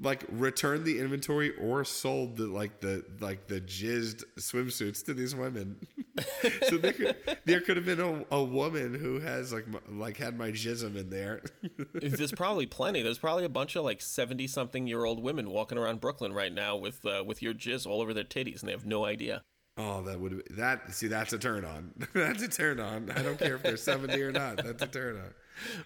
[0.00, 5.34] like returned the inventory or sold the like the like the jizzed swimsuits to these
[5.36, 5.76] women.
[6.68, 10.16] so there could there could have been a, a woman who has like my, like
[10.16, 11.42] had my jism in there.
[11.94, 13.02] There's probably plenty.
[13.02, 16.52] There's probably a bunch of like seventy something year old women walking around Brooklyn right
[16.52, 19.42] now with uh, with your jizz all over their titties, and they have no idea.
[19.78, 21.92] oh, that would that see that's a turn on.
[22.14, 23.10] that's a turn on.
[23.10, 24.56] I don't care if they're seventy or not.
[24.56, 25.34] That's a turn on.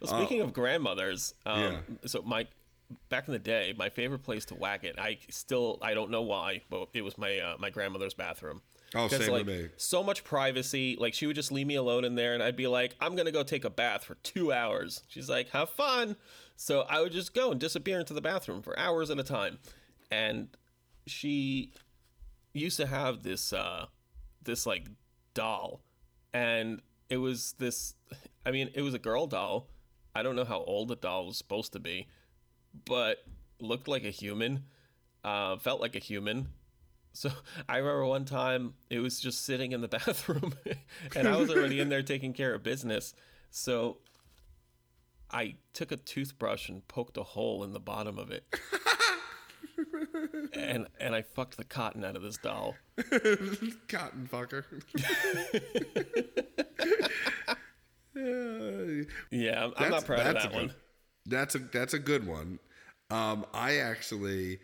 [0.00, 1.78] Well, speaking of grandmothers, um, Yeah.
[2.06, 2.46] so my
[3.08, 6.22] back in the day, my favorite place to whack it, I still I don't know
[6.22, 8.62] why, but it was my uh, my grandmother's bathroom.
[8.94, 9.68] Oh, same like, with me.
[9.76, 10.96] So much privacy.
[10.98, 13.32] Like she would just leave me alone in there, and I'd be like, "I'm gonna
[13.32, 16.16] go take a bath for two hours." She's like, "Have fun."
[16.56, 19.58] So I would just go and disappear into the bathroom for hours at a time,
[20.10, 20.48] and
[21.06, 21.72] she
[22.54, 23.86] used to have this uh
[24.42, 24.86] this like
[25.34, 25.82] doll,
[26.32, 27.94] and it was this.
[28.46, 29.68] I mean, it was a girl doll.
[30.14, 32.08] I don't know how old the doll was supposed to be,
[32.84, 33.24] but
[33.60, 34.64] looked like a human,
[35.24, 36.48] uh, felt like a human.
[37.12, 37.30] So
[37.68, 40.54] I remember one time it was just sitting in the bathroom
[41.16, 43.14] and I was already in there taking care of business.
[43.50, 43.98] So
[45.30, 48.44] I took a toothbrush and poked a hole in the bottom of it.
[50.52, 52.74] and and I fucked the cotton out of this doll.
[53.88, 54.64] Cotton fucker.
[59.30, 59.70] Yeah.
[59.76, 60.66] I'm not proud of that one.
[60.68, 60.74] Good,
[61.26, 62.58] that's a that's a good one.
[63.10, 64.58] Um, I actually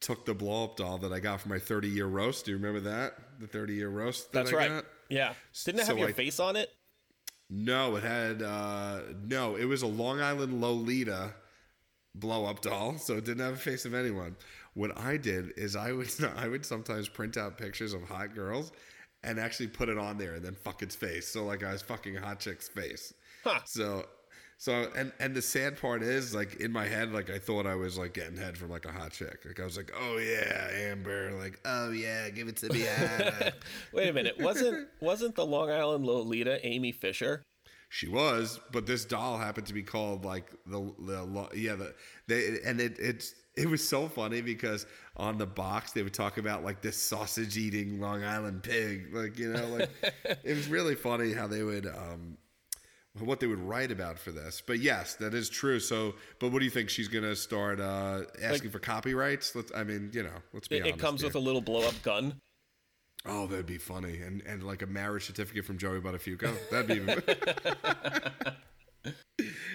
[0.00, 2.46] took the blow up doll that I got for my 30 year roast.
[2.46, 3.14] Do you remember that?
[3.38, 4.32] The 30 year roast.
[4.32, 4.68] That That's I right.
[4.68, 4.84] Got?
[5.08, 5.34] Yeah.
[5.64, 6.70] Didn't it have So your I- face on it?
[7.52, 9.56] No, it had uh, no.
[9.56, 11.34] It was a Long Island Lolita
[12.14, 14.36] blow up doll, so it didn't have a face of anyone.
[14.74, 18.70] What I did is I would I would sometimes print out pictures of hot girls
[19.24, 21.26] and actually put it on there and then fuck its face.
[21.26, 23.12] So like I was fucking a hot chick's face.
[23.42, 23.58] Huh.
[23.66, 24.06] So
[24.60, 27.76] so and and the sad part is like in my head like I thought I
[27.76, 29.38] was like getting head from like a hot chick.
[29.46, 32.84] Like I was like, "Oh yeah, Amber." Like, "Oh yeah, give it to me."
[33.94, 34.38] Wait a minute.
[34.38, 37.42] Wasn't wasn't the Long Island Lolita Amy Fisher?
[37.88, 41.94] She was, but this doll happened to be called like the the yeah the
[42.28, 44.84] they and it it's it was so funny because
[45.16, 49.38] on the box they would talk about like this sausage eating Long Island pig like
[49.38, 49.90] you know like
[50.44, 52.36] it was really funny how they would um
[53.18, 54.62] what they would write about for this.
[54.64, 55.80] But yes, that is true.
[55.80, 59.54] So, but what do you think she's going to start uh, asking for copyrights?
[59.54, 60.94] Let's, I mean, you know, let's be It, honest.
[60.96, 62.34] it comes with a little blow up gun.
[63.26, 66.54] Oh, that'd be funny, and and like a marriage certificate from Joey Buttafuoco.
[66.70, 67.22] That'd be even.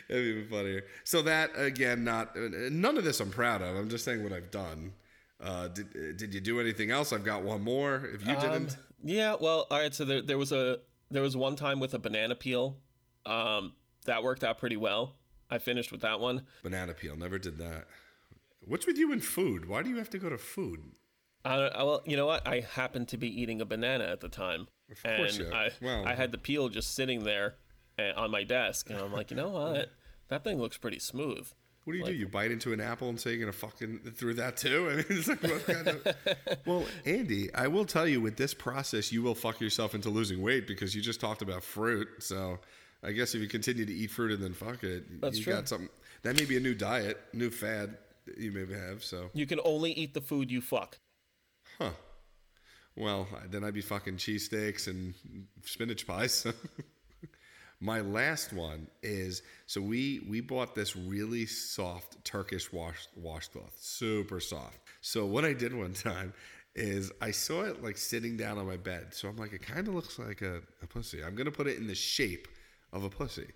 [0.08, 0.84] That'd be even funnier.
[1.04, 3.76] So that again, not none of this I'm proud of.
[3.76, 4.93] I'm just saying what I've done.
[5.41, 7.12] Uh, did did you do anything else?
[7.13, 8.10] I've got one more.
[8.13, 9.93] If you Um, didn't, yeah, well, all right.
[9.93, 10.80] So there, there was a
[11.12, 12.78] there was one time with a banana peel.
[13.26, 13.74] Um,
[14.06, 15.16] that worked out pretty well.
[15.50, 16.44] I finished with that one.
[16.64, 17.16] banana peel.
[17.16, 17.86] Never did that.
[18.62, 19.68] What's with you and food?
[19.68, 20.80] Why do you have to go to food?
[21.44, 22.48] I, I, well, you know what?
[22.48, 24.68] I happened to be eating a banana at the time,
[25.04, 27.56] and course you- I well- I had the peel just sitting there
[28.00, 29.90] uh, on my desk, and I'm like, you know what?
[30.30, 31.48] That thing looks pretty smooth.
[31.84, 32.14] What do you do?
[32.14, 34.90] You bite into an apple and say you're gonna fucking through that too?
[34.92, 36.08] I mean, it's like what kind of?
[36.66, 40.42] well, Andy, I will tell you, with this process, you will fuck yourself into losing
[40.42, 42.08] weight because you just talked about fruit.
[42.22, 42.58] So,
[43.06, 45.54] I guess if you continue to eat fruit and then fuck it, That's you true.
[45.54, 45.89] got something.
[46.24, 49.04] That may be a new diet, new fad that you maybe have.
[49.04, 50.98] So, You can only eat the food you fuck.
[51.78, 51.91] huh?
[52.96, 55.13] Well, then I'd be fucking cheesesteaks and
[55.63, 56.48] spinach pies.
[57.82, 64.39] My last one is so we we bought this really soft Turkish wash washcloth, super
[64.39, 64.80] soft.
[65.02, 66.34] So what I did one time
[66.74, 69.13] is I saw it like sitting down on my bed.
[69.13, 71.22] So I'm like, it kind of looks like a, a pussy.
[71.24, 72.48] I'm gonna put it in the shape
[72.95, 73.47] of a pussy.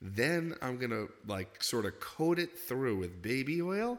[0.00, 3.98] Then I'm gonna like sort of coat it through with baby oil,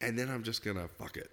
[0.00, 1.30] and then I'm just gonna fuck it.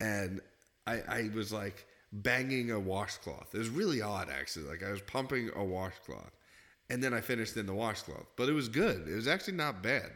[0.00, 0.40] And
[0.86, 3.54] I, I was like banging a washcloth.
[3.54, 4.66] It was really odd, actually.
[4.66, 6.32] Like I was pumping a washcloth,
[6.88, 8.26] and then I finished in the washcloth.
[8.36, 9.06] But it was good.
[9.06, 10.10] It was actually not bad,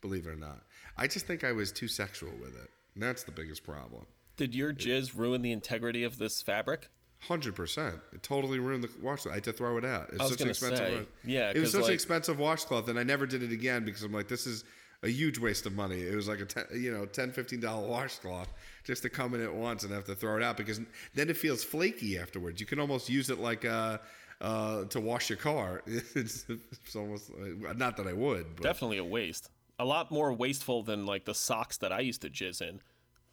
[0.00, 0.62] believe it or not.
[0.96, 2.70] I just think I was too sexual with it.
[2.94, 4.06] And that's the biggest problem.
[4.36, 6.88] Did your jizz ruin the integrity of this fabric?
[7.28, 7.96] Hundred percent.
[8.12, 9.32] It totally ruined the washcloth.
[9.32, 10.10] I had to throw it out.
[10.12, 10.78] It's such an expensive.
[10.78, 14.02] say, yeah, it was such an expensive washcloth, and I never did it again because
[14.02, 14.64] I'm like, this is
[15.02, 16.00] a huge waste of money.
[16.00, 18.52] It was like a ten, you know 10 15 dollar washcloth
[18.84, 20.80] just to come in at once and have to throw it out because
[21.14, 22.60] then it feels flaky afterwards.
[22.60, 23.98] You can almost use it like uh,
[24.40, 25.82] uh, to wash your car.
[26.14, 27.30] It's, it's almost
[27.76, 29.50] not that I would, but Definitely a waste.
[29.78, 32.80] A lot more wasteful than like the socks that I used to jizz in.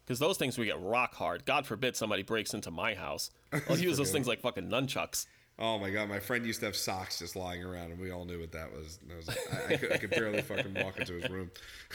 [0.04, 1.44] Because those things would get rock hard.
[1.44, 3.30] God forbid somebody breaks into my house.
[3.68, 5.26] I'll use those things like fucking nunchucks.
[5.58, 8.24] Oh my god, my friend used to have socks just lying around, and we all
[8.24, 8.98] knew what that was.
[9.10, 11.50] I, was I, I, could, I could barely fucking walk into his room.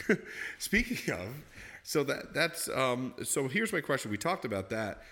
[0.58, 1.28] Speaking of,
[1.82, 3.14] so that that's um.
[3.24, 4.10] So here's my question.
[4.10, 5.02] We talked about that.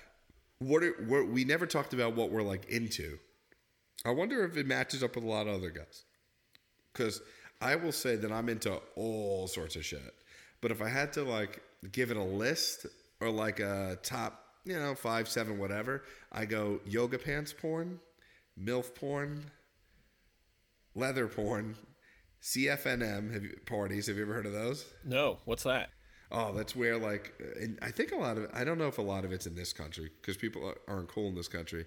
[0.58, 3.18] What, are, what we never talked about what we're like into.
[4.06, 6.04] I wonder if it matches up with a lot of other guys.
[6.92, 7.20] Because
[7.60, 10.14] I will say that I'm into all sorts of shit.
[10.60, 11.60] But if I had to like
[11.92, 12.86] give it a list
[13.20, 18.00] or like a top, you know, five, seven, whatever, I go yoga pants porn,
[18.60, 19.44] MILF porn,
[20.94, 21.76] leather porn,
[22.42, 24.06] CFNM have you, parties.
[24.06, 24.84] Have you ever heard of those?
[25.04, 25.90] No, what's that?
[26.30, 29.02] Oh, that's where like, and I think a lot of I don't know if a
[29.02, 31.86] lot of it's in this country because people aren't cool in this country,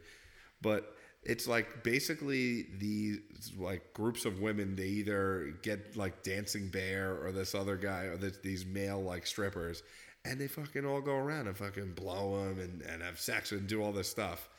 [0.61, 3.19] but it's like basically these
[3.57, 4.75] like groups of women.
[4.75, 9.27] They either get like Dancing Bear or this other guy or this, these male like
[9.27, 9.83] strippers,
[10.25, 13.67] and they fucking all go around and fucking blow them and, and have sex and
[13.67, 14.49] do all this stuff.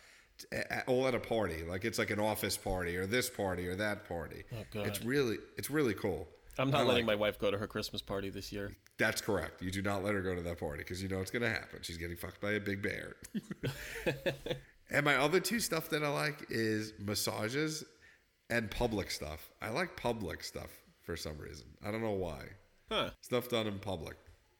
[0.52, 3.66] a- a- All at a party, like it's like an office party or this party
[3.68, 4.44] or that party.
[4.52, 6.28] Oh, It's really, it's really cool.
[6.58, 8.74] I'm not I letting like- my wife go to her Christmas party this year.
[8.98, 9.62] That's correct.
[9.62, 11.48] You do not let her go to that party because you know it's going to
[11.48, 11.78] happen.
[11.82, 13.16] She's getting fucked by a big bear.
[14.90, 17.84] and my other two stuff that I like is massages
[18.48, 19.50] and public stuff.
[19.62, 20.70] I like public stuff
[21.02, 21.66] for some reason.
[21.86, 22.44] I don't know why.
[22.90, 23.10] Huh.
[23.20, 24.16] Stuff done in public.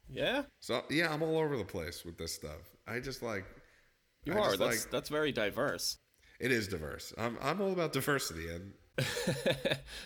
[0.08, 0.42] Yeah?
[0.60, 2.70] So yeah, I'm all over the place with this stuff.
[2.86, 3.44] I just like.
[4.24, 4.56] You I are.
[4.56, 5.98] That's like- that's very diverse.
[6.38, 7.12] it is diverse.
[7.18, 8.72] I'm I'm all about diversity and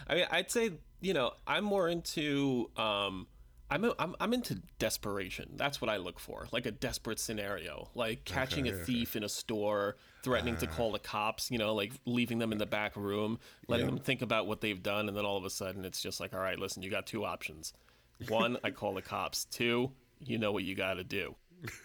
[0.08, 3.26] I mean, I'd say you know I'm more into um,
[3.70, 5.50] I'm, I'm I'm into desperation.
[5.56, 9.28] That's what I look for, like a desperate scenario, like catching a thief in a
[9.28, 10.76] store, threatening to uh-huh.
[10.76, 11.50] call the cops.
[11.50, 14.82] You know, like leaving them in the back room, letting them think about what they've
[14.82, 17.06] done, and then all of a sudden it's just like, all right, listen, you got
[17.06, 17.72] two options.
[18.28, 19.44] One, I call the cops.
[19.46, 19.90] Two,
[20.24, 21.34] you know what you got to do.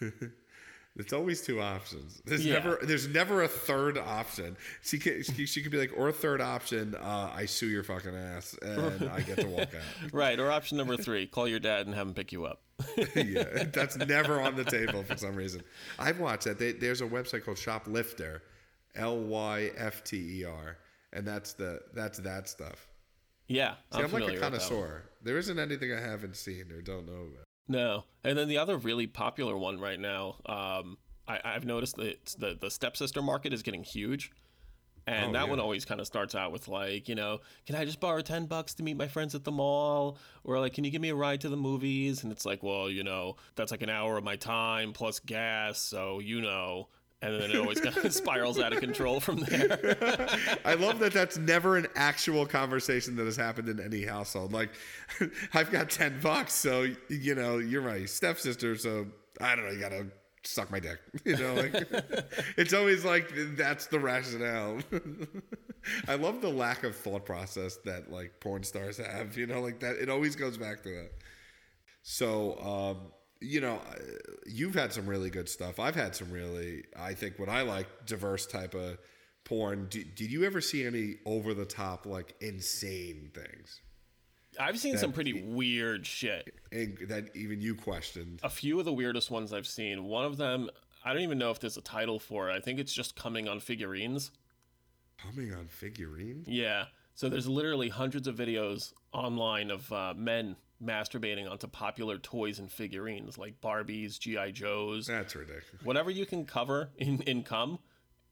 [0.96, 2.20] It's always two options.
[2.24, 2.54] There's Yeah.
[2.54, 4.56] never there's never a third option.
[4.82, 7.84] She could she, she could be like, or a third option, uh, I sue your
[7.84, 10.12] fucking ass and I get to walk out.
[10.12, 10.38] Right.
[10.38, 12.62] Or option number three, call your dad and have him pick you up.
[13.14, 15.62] yeah, that's never on the table for some reason.
[15.98, 16.58] I've watched that.
[16.58, 18.40] They, there's a website called Shoplyfter,
[18.96, 20.78] L Y F T E R,
[21.12, 22.88] and that's the that's that stuff.
[23.48, 24.60] Yeah, See, I'm, I'm, like a familiar with that one.
[24.60, 25.02] connoisseur.
[25.22, 27.44] There isn't anything I haven't seen or don't know about.
[27.70, 32.34] No, and then the other really popular one right now, um, I, I've noticed that
[32.36, 34.32] the the stepsister market is getting huge.
[35.06, 37.84] And Oh, that one always kind of starts out with like, you know, can I
[37.84, 40.18] just borrow 10 bucks to meet my friends at the mall?
[40.42, 42.24] Or like, can you give me a ride to the movies?
[42.24, 45.80] And it's like, well, you know, that's like an hour of my time plus gas,
[45.80, 46.88] so you know.
[47.22, 49.98] And then it always kind of spirals out of control from there.
[50.64, 54.52] I love that that's never an actual conversation that has happened in any household.
[54.52, 54.70] Like,
[55.54, 59.06] I've got 10 bucks, so, you know, you're my stepsister, so
[59.40, 60.06] I don't know, you gotta
[60.44, 60.98] suck my dick.
[61.24, 61.74] You know, like,
[62.56, 64.78] it's always like that's the rationale.
[66.08, 69.80] I love the lack of thought process that, like, porn stars have, you know, like
[69.80, 69.96] that.
[69.96, 71.10] It always goes back to that.
[72.02, 73.98] So, um, you know, uh,
[74.46, 75.78] you've had some really good stuff.
[75.78, 78.98] I've had some really, I think, what I like, diverse type of
[79.44, 79.86] porn.
[79.90, 83.80] Did, did you ever see any over the top, like insane things
[84.58, 86.52] I've seen some pretty weird shit.
[86.72, 88.40] and that even you questioned?
[88.42, 90.04] A few of the weirdest ones I've seen.
[90.04, 90.70] One of them,
[91.04, 92.54] I don't even know if there's a title for it.
[92.54, 94.30] I think it's just coming on figurines.
[95.18, 96.48] Coming on figurines?
[96.48, 96.86] Yeah.
[97.14, 102.70] So there's literally hundreds of videos online of uh, men masturbating onto popular toys and
[102.70, 105.84] figurines like Barbies, GI Joes, That's ridiculous.
[105.84, 107.78] whatever you can cover in in cum.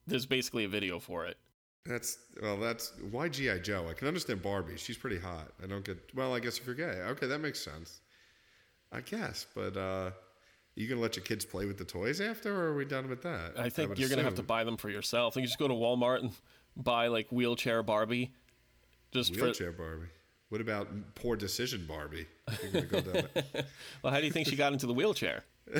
[0.06, 1.36] There's basically a video for it.
[1.84, 2.56] That's well.
[2.56, 3.86] That's why GI Joe.
[3.88, 4.76] I can understand Barbie.
[4.76, 5.48] She's pretty hot.
[5.62, 5.98] I don't get.
[6.14, 8.00] Well, I guess if you're gay, okay, that makes sense.
[8.90, 10.10] I guess, but uh,
[10.74, 13.22] you gonna let your kids play with the toys after, or are we done with
[13.22, 13.52] that?
[13.58, 15.36] I think would you're gonna have to buy them for yourself.
[15.36, 16.32] I you just go to Walmart and
[16.76, 18.32] buy like wheelchair Barbie,
[19.12, 19.44] just for.
[19.44, 20.06] wheelchair Barbie.
[20.48, 22.26] What about poor decision Barbie?
[22.72, 23.02] Go.
[24.02, 25.44] Well, how do you think she got into the wheelchair?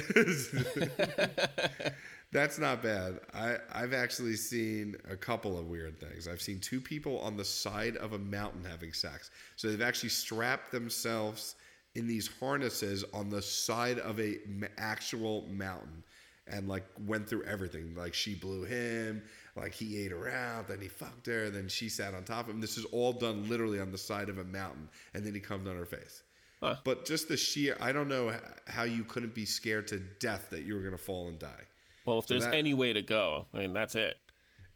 [2.30, 3.20] That's not bad.
[3.32, 6.28] I, I've actually seen a couple of weird things.
[6.28, 9.30] I've seen two people on the side of a mountain having sex.
[9.56, 11.54] So they've actually strapped themselves
[11.94, 16.04] in these harnesses on the side of a m- actual mountain
[16.46, 17.94] and like went through everything.
[17.96, 19.22] Like she blew him,
[19.58, 22.54] like he ate her out, then he fucked her, then she sat on top of
[22.54, 22.60] him.
[22.60, 25.68] This is all done literally on the side of a mountain, and then he comes
[25.68, 26.22] on her face.
[26.62, 26.76] Huh.
[26.84, 28.34] But just the sheer, I don't know
[28.66, 31.64] how you couldn't be scared to death that you were going to fall and die.
[32.04, 34.16] Well, if there's that- any way to go, I mean that's it.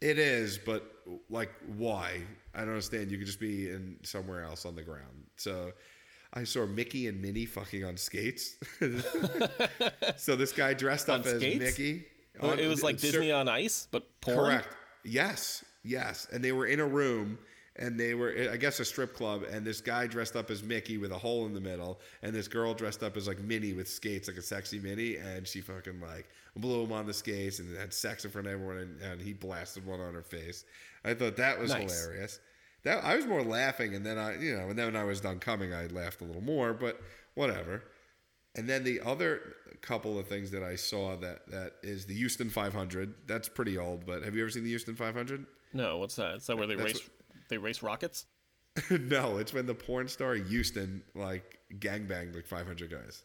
[0.01, 0.83] It is, but
[1.29, 2.21] like, why?
[2.53, 3.09] I don't understand.
[3.09, 5.23] You could just be in somewhere else on the ground.
[5.37, 5.71] So,
[6.33, 8.55] I saw Mickey and Minnie fucking on skates.
[10.17, 11.59] so this guy dressed up On as skates?
[11.59, 12.05] Mickey.
[12.41, 14.37] Well, it was like Disney on Ice, but porn.
[14.37, 14.67] Correct.
[15.03, 15.63] Yes.
[15.83, 16.27] Yes.
[16.31, 17.37] And they were in a room
[17.75, 19.43] and they were, I guess, a strip club.
[19.51, 21.99] And this guy dressed up as Mickey with a hole in the middle.
[22.21, 25.17] And this girl dressed up as like Minnie with skates, like a sexy Minnie.
[25.17, 28.53] And she fucking like blew him on the skates and had sex in front of
[28.53, 28.77] everyone.
[28.77, 30.65] And, and he blasted one on her face.
[31.03, 32.01] I thought that was Nice.
[32.01, 32.39] hilarious.
[32.83, 33.95] That I was more laughing.
[33.95, 36.25] And then I, you know, and then when I was done coming, I laughed a
[36.25, 36.99] little more, but
[37.35, 37.83] whatever.
[38.55, 42.49] And then the other couple of things that I saw that that is the Houston
[42.49, 43.13] 500.
[43.27, 45.45] That's pretty old, but have you ever seen the Houston 500?
[45.73, 46.35] No, what's that?
[46.35, 47.09] Is that where they That's race?
[47.49, 48.25] They race rockets?
[48.89, 53.23] no, it's when the porn star Houston like gangbanged like 500 guys.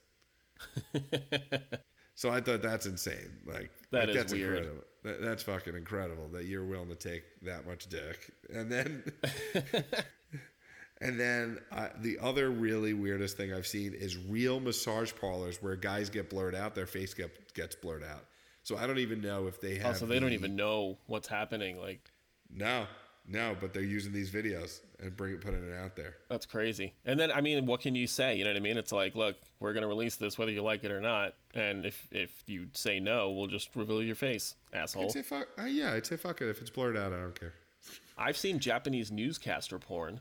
[2.15, 3.39] so I thought that's insane.
[3.47, 4.57] Like That like, is that's weird.
[4.59, 4.85] incredible.
[5.05, 8.33] That, that's fucking incredible that you're willing to take that much dick.
[8.53, 9.05] And then
[11.01, 15.77] And then uh, the other really weirdest thing I've seen is real massage parlors where
[15.77, 18.25] guys get blurred out, their face get, gets blurred out.
[18.65, 19.95] So I don't even know if they have.
[19.95, 21.81] Oh, so they don't even know what's happening.
[21.81, 22.11] Like
[22.55, 22.87] No,
[23.27, 26.17] no, but they're using these videos and bring it, putting it out there.
[26.29, 26.93] that's crazy.
[27.07, 28.37] And then I mean, what can you say?
[28.37, 28.77] You know what I mean?
[28.77, 31.35] It's like, look, we're gonna release this whether you like it or not.
[31.55, 35.05] And if if you say no, we'll just reveal your face, asshole.
[35.05, 35.49] I'd say fuck.
[35.59, 36.49] Uh, yeah, I'd say fuck it.
[36.49, 37.55] If it's blurred out, I don't care.
[38.19, 40.21] I've seen Japanese newscaster porn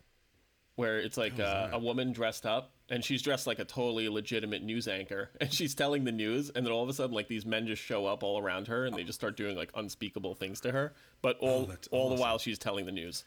[0.77, 4.63] where it's like uh, a woman dressed up and she's dressed like a totally legitimate
[4.63, 7.45] news anchor and she's telling the news and then all of a sudden like these
[7.45, 10.61] men just show up all around her and they just start doing like unspeakable things
[10.61, 13.25] to her but all that's all the while she's telling the news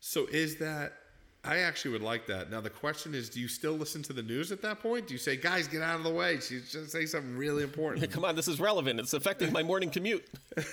[0.00, 0.94] So is that?
[1.42, 2.50] I actually would like that.
[2.50, 5.06] Now the question is, do you still listen to the news at that point?
[5.06, 6.38] Do you say, guys, get out of the way?
[6.38, 8.10] She's just say something really important.
[8.12, 10.26] come on this is relevant it's affecting my morning commute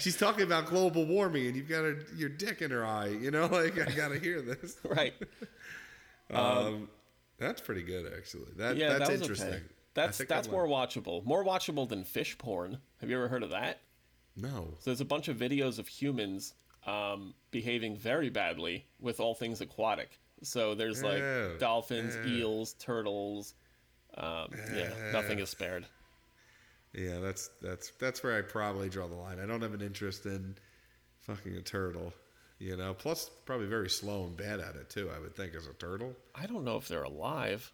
[0.00, 3.08] She's talking about global warming, and you've got her, your dick in her eye.
[3.08, 4.76] You know, like I gotta hear this.
[4.84, 5.14] right
[6.32, 6.88] Um,
[7.38, 8.52] that's pretty good, actually.
[8.56, 9.48] That yeah that's that interesting.
[9.48, 9.62] okay
[9.94, 13.80] that's that's more watchable more watchable than fish porn have you ever heard of that
[14.36, 14.74] No.
[14.80, 16.54] So there's a bunch of videos of humans
[16.86, 20.18] um, behaving very badly with all things aquatic.
[20.42, 21.56] So there's like Ew.
[21.58, 22.36] dolphins, Ew.
[22.38, 23.54] eels, turtles.
[24.16, 25.86] Um, yeah, nothing is spared.
[26.92, 29.40] Yeah, that's that's that's where I probably draw the line.
[29.40, 30.54] I don't have an interest in
[31.22, 32.12] fucking a turtle.
[32.60, 35.10] You know, plus probably very slow and bad at it too.
[35.14, 36.14] I would think as a turtle.
[36.34, 37.72] I don't know if they're alive.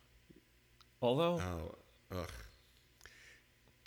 [1.02, 1.74] Although, Oh,
[2.18, 2.30] ugh.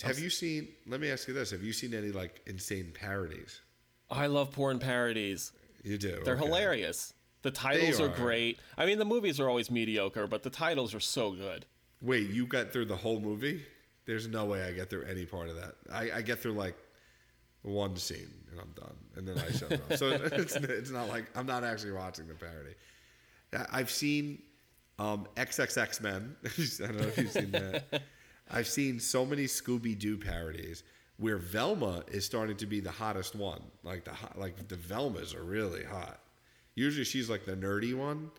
[0.04, 0.68] Have you seen?
[0.88, 3.62] Let me ask you this: Have you seen any like insane parodies?
[4.10, 5.52] I love porn parodies.
[5.84, 6.22] You do.
[6.24, 6.46] They're okay.
[6.46, 7.14] hilarious.
[7.42, 8.06] The titles are.
[8.06, 8.16] are.
[8.16, 8.60] great.
[8.78, 11.66] I mean, the movies are always mediocre, but the titles are so good.
[12.02, 13.64] Wait, you got through the whole movie?
[14.06, 15.76] There's no way I get through any part of that.
[15.92, 16.76] I, I get through like
[17.62, 19.98] one scene and I'm done, and then I shut it off.
[19.98, 22.76] So it's, it's not like I'm not actually watching the parody.
[23.72, 24.42] I've seen
[25.00, 26.36] um, XXX Men.
[26.46, 28.02] I don't know if you've seen that.
[28.52, 30.84] I've seen so many Scooby Doo parodies
[31.24, 33.62] where Velma is starting to be the hottest one.
[33.82, 36.20] Like the hot, like the Velmas are really hot.
[36.76, 38.30] Usually she's like the nerdy one,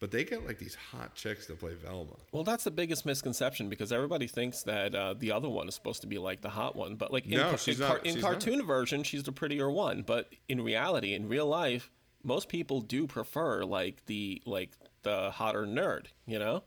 [0.00, 2.16] but they get like these hot chicks to play Velma.
[2.32, 6.00] Well, that's the biggest misconception because everybody thinks that uh, the other one is supposed
[6.00, 8.04] to be like the hot one, but like in, No, ca- in, not.
[8.04, 10.02] in cartoon version, she's the prettier one.
[10.02, 11.92] But in reality, in real life,
[12.24, 14.70] most people do prefer like the like
[15.04, 16.06] the hotter nerd.
[16.26, 16.64] You know?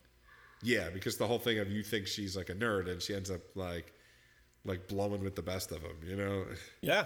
[0.64, 3.30] Yeah, because the whole thing of you think she's like a nerd and she ends
[3.30, 3.92] up like
[4.68, 6.46] like blowing with the best of them, you know?
[6.82, 7.06] Yeah.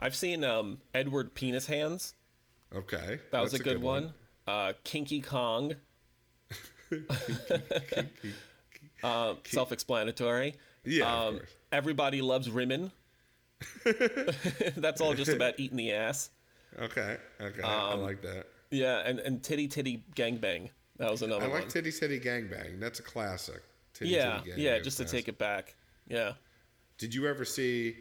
[0.00, 2.14] I've seen um, Edward Penis Hands.
[2.74, 3.18] Okay.
[3.32, 4.12] That was that's a good, one.
[4.46, 5.74] Uh, Kinky Kong.
[9.02, 10.54] uh, self-explanatory.
[10.84, 11.54] Yeah, of Um, course.
[11.72, 12.92] everybody loves Rimmon.
[14.76, 16.30] That's all just about eating the ass.
[16.78, 17.16] Okay.
[17.40, 17.62] Okay.
[17.62, 18.46] I Um, like that.
[18.70, 20.70] Yeah, and, and Titty Titty Gangbang.
[20.98, 21.50] That was another one.
[21.50, 21.70] I like one.
[21.70, 22.78] Titty Titty Gangbang.
[22.78, 23.62] That's a classic.
[23.94, 25.74] Titty yeah, Titty yeah, just to is take it back.
[26.06, 26.34] Yeah.
[26.98, 27.96] Did you ever see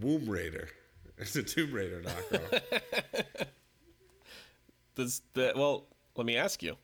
[0.00, 0.68] Womb Raider?
[1.18, 2.62] It's a Tomb Raider knockoff.
[4.94, 5.86] Does the well?
[6.16, 6.76] Let me ask you.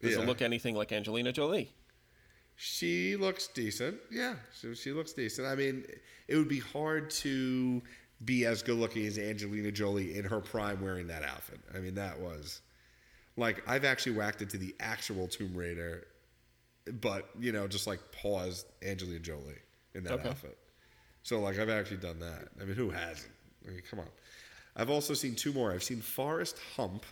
[0.00, 0.22] Does Yeah.
[0.22, 1.72] it look anything like Angelina Jolie?
[2.56, 3.98] She looks decent.
[4.10, 5.46] Yeah, she, she looks decent.
[5.46, 5.84] I mean,
[6.26, 7.82] it would be hard to
[8.24, 11.60] be as good looking as Angelina Jolie in her prime wearing that outfit.
[11.74, 12.62] I mean, that was
[13.36, 16.06] like I've actually whacked into the actual Tomb Raider,
[17.00, 19.54] but you know, just like paused Angelina Jolie
[19.94, 20.28] in that Okay.
[20.30, 20.58] outfit.
[21.24, 22.48] So like I've actually done that.
[22.60, 23.32] I mean, who hasn't?
[23.66, 24.06] I mean, come on.
[24.76, 25.72] I've also seen two more.
[25.72, 27.04] I've seen Forrest Hump,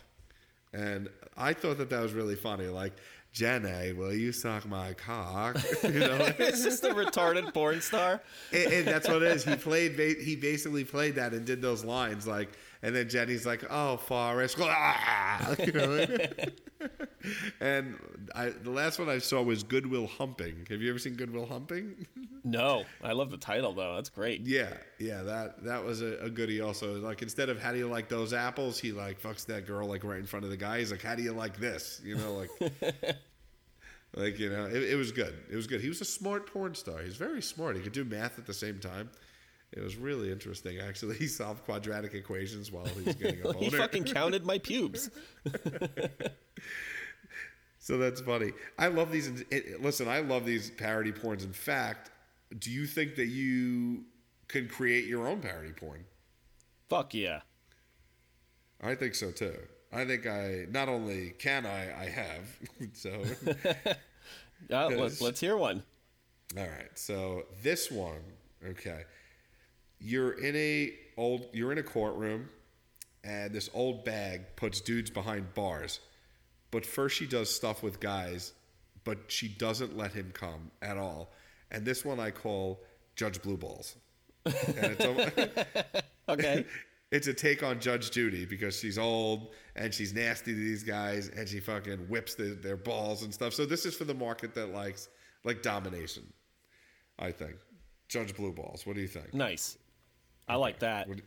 [0.71, 2.67] and I thought that that was really funny.
[2.67, 2.93] Like,
[3.31, 5.57] Jenny, will you suck my cock?
[5.83, 8.21] you know, Is this the retarded porn star?
[8.51, 9.43] and, and that's what it is.
[9.45, 9.99] He played.
[10.19, 12.49] He basically played that and did those lines like,
[12.83, 14.57] and then Jenny's like, "Oh, Forrest,"
[15.65, 16.05] you know.
[17.61, 17.97] and
[18.35, 20.67] I, the last one I saw was Goodwill Humping.
[20.69, 22.05] Have you ever seen Goodwill Humping?
[22.45, 23.95] No, I love the title though.
[23.95, 24.41] That's great.
[24.41, 25.23] yeah, yeah.
[25.23, 26.59] That that was a, a goodie.
[26.59, 29.87] Also, like instead of how do you like those apples, he like fucks that girl
[29.87, 30.79] like right in front of the guy.
[30.79, 32.01] He's like, how do you like this?
[32.03, 32.75] You know, like.
[34.15, 35.33] Like you know, it, it was good.
[35.49, 35.79] It was good.
[35.79, 37.01] He was a smart porn star.
[37.01, 37.77] He's very smart.
[37.77, 39.09] He could do math at the same time.
[39.75, 40.79] It was really interesting.
[40.79, 45.09] Actually, he solved quadratic equations while he was getting a He fucking counted my pubes.
[47.79, 48.51] so that's funny.
[48.77, 49.27] I love these.
[49.49, 51.43] It, listen, I love these parody porns.
[51.43, 52.11] In fact,
[52.59, 54.05] do you think that you
[54.47, 56.05] can create your own parody porn?
[56.89, 57.41] Fuck yeah.
[58.81, 59.55] I think so too.
[59.91, 62.59] I think I not only can I, I have.
[62.93, 63.23] so
[64.69, 64.91] Yes.
[64.99, 65.83] let's, let's hear one.
[66.57, 66.89] All right.
[66.95, 68.21] So this one,
[68.65, 69.03] okay.
[69.99, 72.49] You're in a old you're in a courtroom
[73.23, 75.99] and this old bag puts dudes behind bars.
[76.71, 78.53] But first she does stuff with guys,
[79.03, 81.31] but she doesn't let him come at all.
[81.71, 82.81] And this one I call
[83.15, 83.95] Judge Blue Balls.
[84.45, 86.65] It's Okay.
[87.11, 91.29] it's a take on Judge Judy because she's old and she's nasty to these guys
[91.29, 93.53] and she fucking whips the, their balls and stuff.
[93.53, 95.09] So this is for the market that likes
[95.43, 96.23] like domination.
[97.19, 97.55] I think
[98.07, 98.85] Judge Blue Balls.
[98.87, 99.33] What do you think?
[99.33, 99.77] nice.
[100.47, 101.07] I like that.
[101.07, 101.19] What,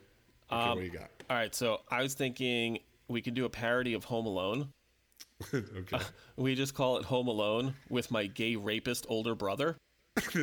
[0.51, 1.11] okay, what do you got?
[1.29, 4.73] All right, so I was thinking we could do a parody of Home Alone.
[5.55, 5.99] okay.
[6.37, 9.77] We just call it Home Alone with my gay rapist older brother.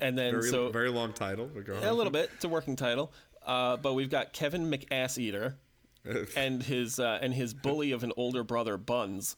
[0.00, 1.50] And then very, so very long title.
[1.90, 2.30] a little bit.
[2.34, 3.12] It's a working title.
[3.44, 5.58] Uh, but we've got Kevin McAss Eater
[6.36, 9.36] and his uh, and his bully of an older brother Buns.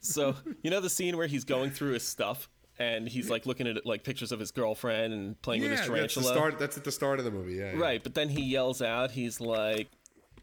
[0.00, 2.48] So you know the scene where he's going through his stuff
[2.78, 5.94] and he's like looking at like pictures of his girlfriend and playing with his Yeah,
[5.94, 6.34] that's the tarantula.
[6.34, 6.58] start.
[6.58, 7.54] That's at the start of the movie.
[7.54, 7.80] Yeah, yeah.
[7.80, 9.88] Right, but then he yells out, he's like,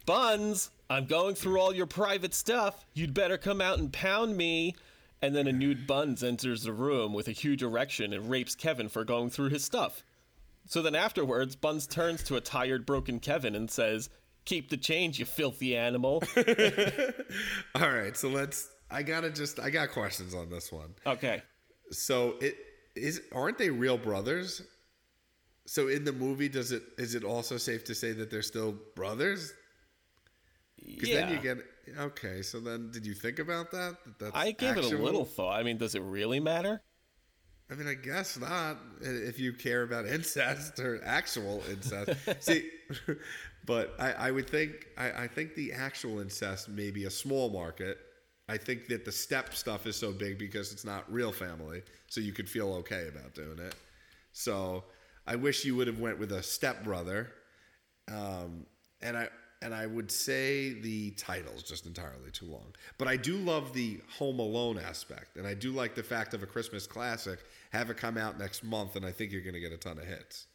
[0.06, 2.84] Buns, I'm going through all your private stuff.
[2.94, 4.74] You'd better come out and pound me.
[5.20, 8.88] And then a nude Buns enters the room with a huge erection and rapes Kevin
[8.88, 10.02] for going through his stuff.
[10.66, 14.10] So then afterwards, Buns turns to a tired, broken Kevin and says,
[14.44, 16.20] Keep the change, you filthy animal.
[17.76, 18.16] All right.
[18.16, 18.68] So let's.
[18.90, 19.60] I gotta just.
[19.60, 20.94] I got questions on this one.
[21.06, 21.42] okay.
[21.92, 22.56] So it
[22.96, 23.22] is.
[23.32, 24.62] Aren't they real brothers?
[25.66, 28.72] So in the movie, does it is it also safe to say that they're still
[28.94, 29.52] brothers?
[30.76, 31.20] Because Yeah.
[31.20, 31.58] then you get
[31.98, 32.42] okay.
[32.42, 33.96] So then, did you think about that?
[34.04, 35.58] that that's I gave it a little thought.
[35.58, 36.82] I mean, does it really matter?
[37.70, 38.78] I mean, I guess not.
[39.00, 42.10] If you care about incest or actual incest.
[42.40, 42.68] See,
[43.64, 47.50] but I, I would think I, I think the actual incest may be a small
[47.50, 47.98] market.
[48.48, 52.20] I think that the step stuff is so big because it's not real family, so
[52.20, 53.74] you could feel okay about doing it.
[54.32, 54.84] So
[55.26, 57.30] I wish you would have went with a stepbrother,
[58.10, 58.66] um,
[59.00, 59.28] and I
[59.62, 62.74] and I would say the title's just entirely too long.
[62.98, 66.42] But I do love the Home Alone aspect, and I do like the fact of
[66.42, 67.38] a Christmas classic.
[67.70, 69.98] Have it come out next month, and I think you're going to get a ton
[69.98, 70.46] of hits.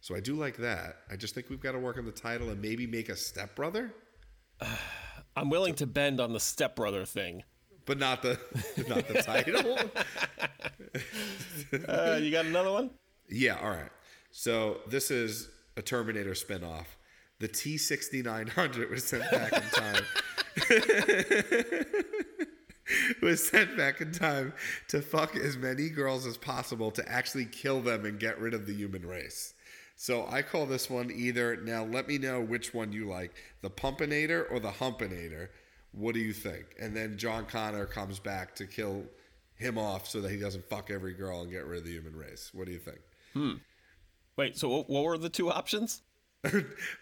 [0.00, 0.98] So I do like that.
[1.10, 3.92] I just think we've got to work on the title and maybe make a stepbrother,
[5.36, 7.44] I'm willing to bend on the stepbrother thing.
[7.86, 8.38] but not the
[8.88, 9.78] not the title.
[11.88, 12.90] Uh, you got another one?
[13.28, 13.90] yeah, all right.
[14.32, 16.86] So this is a Terminator spinoff.
[17.38, 20.02] The T sixty nine hundred was sent back in time.
[23.22, 24.52] was sent back in time
[24.88, 28.66] to fuck as many girls as possible to actually kill them and get rid of
[28.66, 29.54] the human race.
[30.00, 31.58] So I call this one either.
[31.58, 35.48] Now let me know which one you like, the Pumpinator or the Humpinator.
[35.92, 36.74] What do you think?
[36.80, 39.04] And then John Connor comes back to kill
[39.56, 42.16] him off so that he doesn't fuck every girl and get rid of the human
[42.16, 42.50] race.
[42.54, 42.96] What do you think?
[43.34, 43.52] Hmm.
[44.38, 46.00] Wait, so what- were the two options?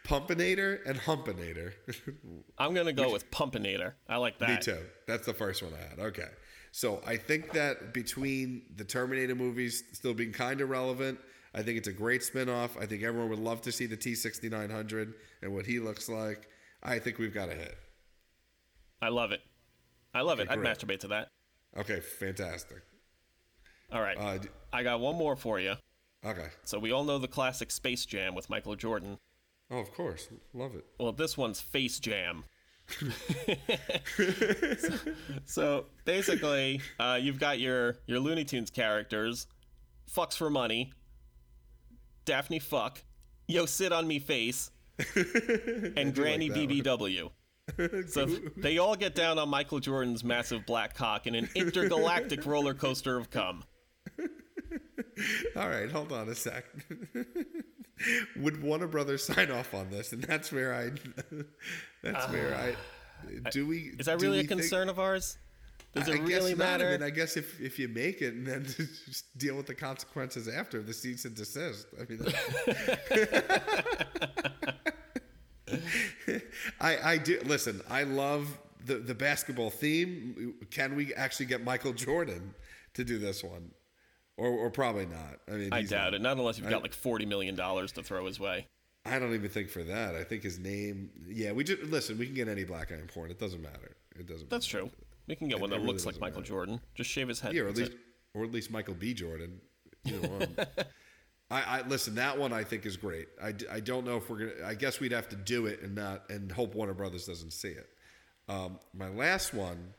[0.05, 1.75] Pumpinator and Humpinator.
[2.59, 3.93] I'm gonna go with Pumpinator.
[4.09, 4.49] I like that.
[4.49, 4.81] Me too.
[5.07, 6.01] That's the first one I had.
[6.09, 6.31] Okay.
[6.73, 11.21] So I think that between the Terminator movies still being kind of relevant,
[11.55, 12.77] I think it's a great spin-off.
[12.79, 16.49] I think everyone would love to see the T6900 and what he looks like.
[16.83, 17.77] I think we've got a hit.
[19.01, 19.41] I love it.
[20.15, 20.49] I love it.
[20.51, 20.79] I'd great.
[20.79, 21.29] masturbate to that.
[21.77, 22.83] Okay, fantastic.
[23.93, 24.17] All right.
[24.19, 25.75] Uh, d- I got one more for you.
[26.25, 26.49] okay.
[26.65, 29.19] So we all know the classic Space Jam with Michael Jordan.
[29.71, 30.29] Oh, of course.
[30.55, 30.85] Love it.
[30.99, 32.45] Well, this one's Face Jam.
[34.79, 34.99] so,
[35.45, 39.47] so basically, uh, you've got your your Looney Tunes characters,
[40.11, 40.93] fucks for money,
[42.29, 43.03] Daphne fuck,
[43.47, 44.71] yo sit on me face,
[45.97, 46.59] and Granny one.
[46.69, 47.31] BBW.
[48.09, 48.25] So
[48.57, 53.17] they all get down on Michael Jordan's massive black cock in an intergalactic roller coaster
[53.19, 53.63] of cum.
[55.57, 56.65] All right, hold on a sec.
[58.37, 60.13] Would Warner Brothers sign off on this?
[60.13, 60.91] And that's where I.
[62.03, 63.51] That's where I.
[63.51, 63.91] Do we?
[63.91, 65.37] Uh, Is that really a we think- concern of ours?
[65.95, 66.59] Does I it guess really not.
[66.59, 66.89] matter?
[66.89, 68.65] I mean, I guess if, if you make it and then
[69.07, 71.87] just deal with the consequences after the cease and desist.
[71.99, 72.21] I mean,
[76.81, 77.81] I I do listen.
[77.91, 80.55] I love the the basketball theme.
[80.71, 82.55] Can we actually get Michael Jordan
[82.95, 83.71] to do this one,
[84.37, 85.39] or or probably not?
[85.49, 86.23] I mean, I he's doubt not- it.
[86.23, 88.67] Not unless you've got like forty million dollars to throw his way.
[89.05, 90.15] I don't even think for that.
[90.15, 91.11] I think his name.
[91.29, 92.19] Yeah, we just listen.
[92.19, 93.31] We can get any black guy in porn.
[93.31, 93.97] It doesn't matter.
[94.19, 94.47] It doesn't.
[94.47, 94.51] Matter.
[94.51, 94.91] That's true.
[95.29, 96.49] We can get one that really looks like Michael matter.
[96.49, 96.81] Jordan.
[96.95, 97.53] Just shave his head.
[97.55, 97.99] Yeah, or at least, it.
[98.35, 99.15] or at least Michael B.
[99.15, 99.61] Jordan.
[100.07, 100.57] Either one.
[101.51, 102.15] I, I listen.
[102.15, 103.29] That one I think is great.
[103.43, 104.67] I, I don't know if we're gonna.
[104.67, 107.69] I guess we'd have to do it and not and hope Warner Brothers doesn't see
[107.69, 107.89] it.
[108.49, 109.95] Um, my last one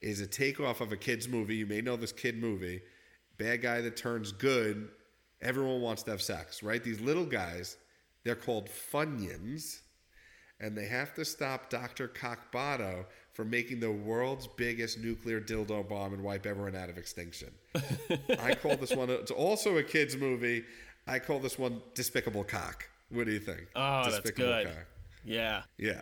[0.00, 1.56] is a takeoff of a kids movie.
[1.56, 2.80] You may know this kid movie.
[3.36, 4.88] Bad guy that turns good.
[5.40, 6.82] Everyone wants to have sex, right?
[6.82, 7.76] These little guys.
[8.24, 9.80] They're called Funyuns
[10.60, 12.08] and they have to stop Dr.
[12.08, 13.06] Cockbotto
[13.38, 17.48] from making the world's biggest nuclear dildo bomb and wipe everyone out of extinction.
[18.40, 20.64] I call this one, it's also a kid's movie.
[21.06, 22.88] I call this one Despicable Cock.
[23.10, 23.68] What do you think?
[23.76, 24.66] Oh, that's good.
[24.66, 24.74] Cock.
[25.24, 25.62] Yeah.
[25.76, 26.00] Yeah.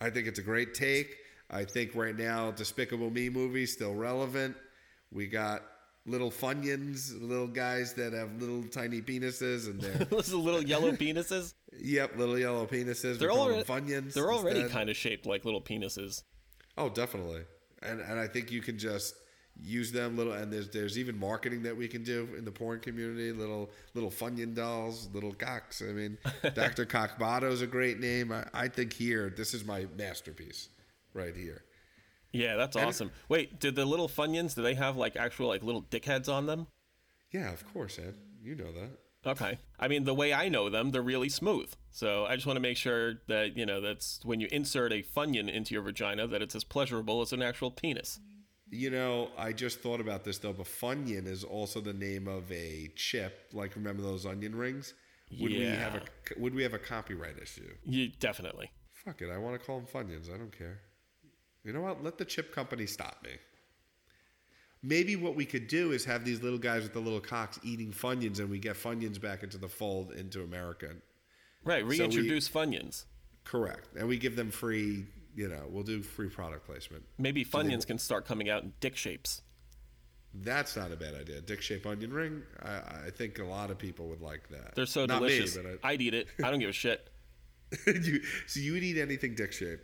[0.00, 1.16] I think it's a great take.
[1.50, 4.54] I think right now Despicable Me movie still relevant.
[5.10, 5.64] We got
[6.06, 11.54] little Funyuns, little guys that have little tiny penises and they're, Those little yellow penises.
[11.78, 13.18] yep, little yellow penises.
[13.18, 14.14] They're already Funyuns.
[14.14, 14.76] They're already instead.
[14.76, 16.22] kind of shaped like little penises.
[16.78, 17.42] Oh, definitely.
[17.82, 19.14] And and I think you can just
[19.62, 22.80] use them little and there's there's even marketing that we can do in the porn
[22.80, 25.82] community, little little Funyun dolls, little cocks.
[25.82, 26.16] I mean,
[26.54, 26.86] Dr.
[26.86, 28.32] Cockbotto is a great name.
[28.32, 30.68] I, I think here this is my masterpiece
[31.14, 31.62] right here.
[32.32, 33.10] Yeah, that's awesome.
[33.28, 34.54] Wait, did the little Funyuns?
[34.54, 36.66] Do they have like actual like little dickheads on them?
[37.32, 38.14] Yeah, of course, Ed.
[38.42, 38.90] You know that.
[39.26, 39.58] Okay.
[39.78, 41.70] I mean, the way I know them, they're really smooth.
[41.90, 45.02] So I just want to make sure that you know that's when you insert a
[45.02, 48.20] Funyun into your vagina, that it's as pleasurable as an actual penis.
[48.70, 52.50] You know, I just thought about this though, but Funyun is also the name of
[52.52, 53.50] a chip.
[53.52, 54.94] Like remember those onion rings?
[55.40, 56.00] Would we have Yeah.
[56.36, 57.74] a would we have a copyright issue?
[57.84, 58.70] You definitely.
[59.04, 60.32] Fuck it, I want to call them Funyuns.
[60.32, 60.80] I don't care.
[61.64, 62.02] You know what?
[62.02, 63.32] Let the chip company stop me.
[64.82, 67.92] Maybe what we could do is have these little guys with the little cocks eating
[67.92, 70.90] Funyuns, and we get Funyuns back into the fold into America.
[71.64, 71.86] Right.
[71.86, 73.04] we- Reintroduce Funyuns.
[73.44, 75.06] Correct, and we give them free.
[75.34, 77.04] You know, we'll do free product placement.
[77.18, 79.42] Maybe Funyuns can start coming out in dick shapes.
[80.34, 81.40] That's not a bad idea.
[81.40, 82.42] Dick shape onion ring.
[82.62, 84.74] I, I think a lot of people would like that.
[84.74, 85.56] They're so Not delicious.
[85.56, 86.28] Me, but I, I'd eat it.
[86.42, 87.08] I don't give a shit.
[87.86, 89.82] you, so you would eat anything dick shaped.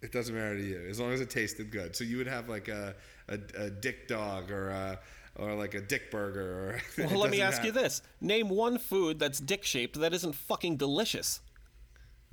[0.00, 1.96] It doesn't matter to you as long as it tasted good.
[1.96, 2.94] So you would have like a
[3.28, 4.98] a, a dick dog or a
[5.36, 6.80] or like a dick burger.
[6.98, 10.34] Or Well, let me ask you this: Name one food that's dick shaped that isn't
[10.34, 11.40] fucking delicious.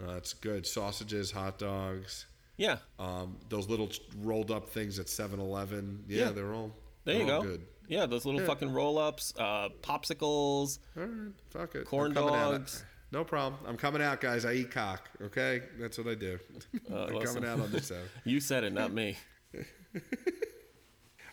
[0.01, 0.67] Oh, that's good.
[0.67, 2.25] Sausages, hot dogs,
[2.57, 3.89] Yeah, um, those little
[4.21, 6.03] rolled up things at 7-Eleven.
[6.09, 6.31] Yeah, Yeah.
[6.31, 6.71] they're all
[7.05, 7.49] there you they're all go.
[7.51, 7.61] Good.
[7.87, 10.79] Yeah, those little fucking roll-ups, uh, popsicles.
[10.97, 11.85] All right, fuck it.
[11.85, 12.83] Corn dogs.
[13.15, 13.61] No problem.
[13.65, 14.43] I'm coming out, guys.
[14.43, 15.09] I eat cock.
[15.21, 16.37] Okay, that's what I do.
[16.89, 17.35] I'm Uh, listen.
[17.35, 18.03] coming out on this out.
[18.25, 19.15] You said it, not me.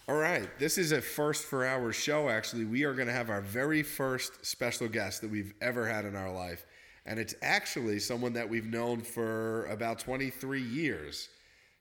[0.08, 2.28] All right, this is a first for our show.
[2.28, 6.04] Actually, we are going to have our very first special guest that we've ever had
[6.04, 6.64] in our life,
[7.04, 11.30] and it's actually someone that we've known for about 23 years.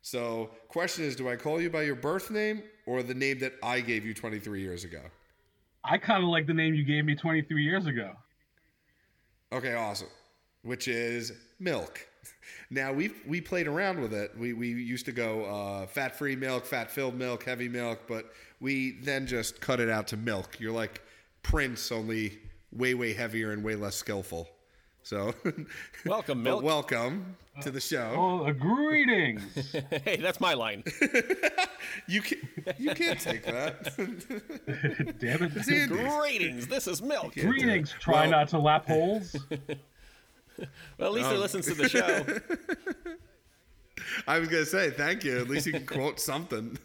[0.02, 3.54] So, question is, do I call you by your birth name or the name that
[3.62, 5.02] I gave you 23 years ago?
[5.84, 8.14] I kind of like the name you gave me 23 years ago.
[9.54, 10.08] Okay, awesome.
[10.64, 12.08] Which is milk.
[12.70, 14.32] Now we we played around with it.
[14.38, 18.32] We we used to go uh, fat free milk, fat filled milk, heavy milk, but
[18.60, 20.60] we then just cut it out to milk.
[20.60, 21.02] You're like
[21.44, 22.40] Prince, only
[22.72, 24.48] way way heavier and way less skillful.
[25.04, 25.34] So,
[26.06, 26.64] Welcome, milk.
[26.64, 28.14] welcome to the show.
[28.16, 29.42] Oh, uh, greetings.
[30.06, 30.84] hey, that's my line.
[32.08, 32.38] You can
[32.78, 33.94] you can't take that.
[35.20, 35.68] Damn it.
[35.68, 35.88] Andy.
[35.88, 36.68] Greetings.
[36.68, 37.34] This is milk.
[37.34, 37.94] Greetings.
[38.00, 39.36] Try Well- not to lap holes.
[41.00, 41.32] Well, at least Oh.
[41.32, 42.24] he listens to the show.
[44.28, 45.40] I was gonna say thank you.
[45.40, 46.78] At least you can quote something.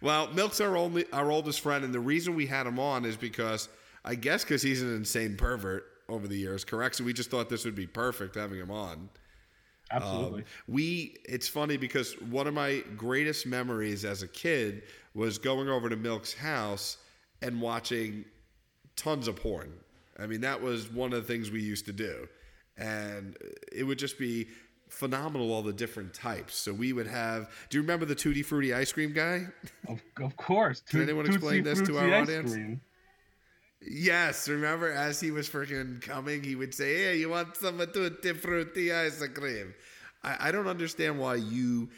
[0.00, 3.16] well, Milk's our only our oldest friend, and the reason we had him on is
[3.16, 3.68] because
[4.04, 6.64] I guess because he's an insane pervert over the years.
[6.64, 6.96] Correct.
[6.96, 9.08] So we just thought this would be perfect having him on.
[9.92, 10.42] Absolutely.
[10.42, 14.82] Um, we it's funny because one of my greatest memories as a kid
[15.14, 16.98] was going over to Milk's house
[17.42, 18.24] and watching
[18.96, 19.72] tons of porn.
[20.18, 22.28] I mean, that was one of the things we used to do.
[22.76, 23.36] And
[23.72, 24.48] it would just be
[24.88, 26.54] phenomenal all the different types.
[26.56, 29.46] So we would have Do you remember the Tutti Frutti ice cream guy?
[29.88, 30.82] of, of course.
[30.88, 32.52] Can anyone explain this to Fruity our ice audience?
[32.52, 32.80] cream.
[33.80, 38.32] Yes, remember as he was freaking coming, he would say, "Hey, you want some Tutti
[38.32, 39.74] Frutti ice cream?"
[40.22, 41.88] I, I don't understand why you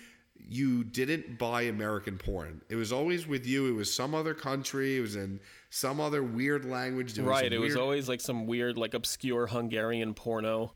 [0.49, 2.63] you didn't buy American porn.
[2.69, 3.69] It was always with you.
[3.69, 4.99] It was some other country.
[4.99, 7.15] It was in some other weird language.
[7.15, 7.45] There right.
[7.45, 10.73] some It was always like some weird, like obscure Hungarian porno.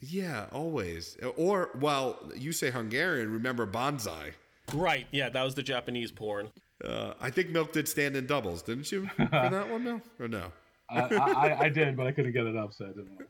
[0.00, 1.16] yeah, always.
[1.36, 3.32] Or well, you say Hungarian.
[3.32, 4.32] Remember Bonsai.
[4.72, 5.06] Right.
[5.10, 6.50] Yeah, that was the Japanese porn.
[6.84, 9.06] Uh, I think Milk did stand in doubles, didn't you?
[9.16, 10.02] For that one, Milk?
[10.18, 10.52] or no?
[10.88, 13.20] I, I, I did, but I couldn't get it up, so I didn't.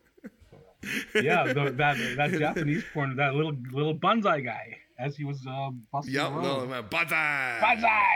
[1.15, 5.71] Yeah, the, that that Japanese porn, that little little bonsai guy, as he was uh,
[5.93, 6.71] busting Yep, the road.
[6.71, 7.61] no, Bonsai.
[7.61, 8.07] Bonsai.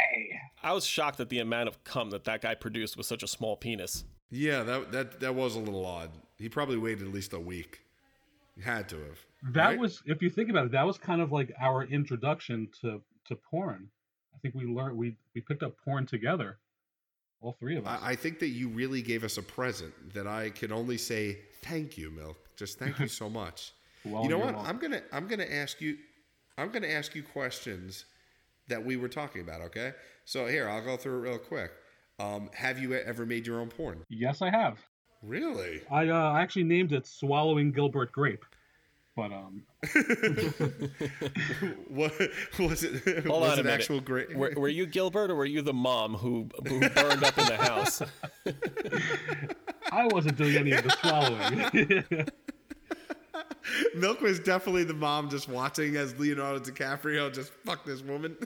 [0.62, 3.26] I was shocked at the amount of cum that that guy produced with such a
[3.26, 4.05] small penis.
[4.30, 6.11] Yeah, that that that was a little odd.
[6.39, 7.80] He probably waited at least a week.
[8.57, 9.53] He had to have.
[9.53, 9.78] That right?
[9.78, 13.37] was, if you think about it, that was kind of like our introduction to to
[13.37, 13.89] porn.
[14.45, 16.59] I think we learned we we picked up porn together,
[17.40, 17.99] all three of us.
[18.03, 21.38] I, I think that you really gave us a present that I can only say
[21.62, 22.36] thank you, Milk.
[22.55, 23.72] Just thank you so much.
[24.07, 24.53] Well, you know what?
[24.55, 24.66] welcome.
[24.66, 25.97] I'm gonna I'm gonna ask you
[26.59, 28.05] I'm gonna ask you questions
[28.68, 29.62] that we were talking about.
[29.62, 29.95] Okay,
[30.26, 31.70] so here I'll go through it real quick.
[32.18, 34.05] Um, have you ever made your own porn?
[34.11, 34.78] yes, I have.
[35.22, 35.80] Really?
[35.90, 38.45] I uh, actually named it "Swallowing Gilbert Grape,"
[39.17, 39.62] but um,
[41.89, 42.12] What
[42.59, 43.27] was it?
[43.27, 43.81] Hold was on a it minute.
[43.81, 44.35] actual great?
[44.37, 47.57] Were, were you Gilbert or were you the mom who, who burned up in the
[47.57, 48.03] house?
[49.93, 52.27] I wasn't doing any of the swallowing.
[53.95, 58.37] Milk was definitely the mom just watching as Leonardo DiCaprio just fuck this woman.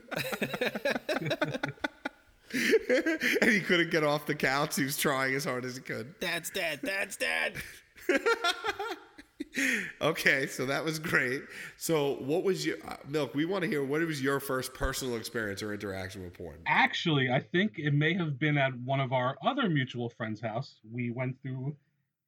[2.52, 4.76] and he couldn't get off the couch.
[4.76, 6.18] He was trying as hard as he could.
[6.20, 6.80] Dad's dead.
[6.82, 7.54] Dad's dead.
[10.00, 11.42] Okay, so that was great.
[11.76, 13.34] So, what was your uh, Milk?
[13.34, 16.58] We want to hear what was your first personal experience or interaction with porn?
[16.66, 20.76] Actually, I think it may have been at one of our other mutual friends' house.
[20.92, 21.74] We went through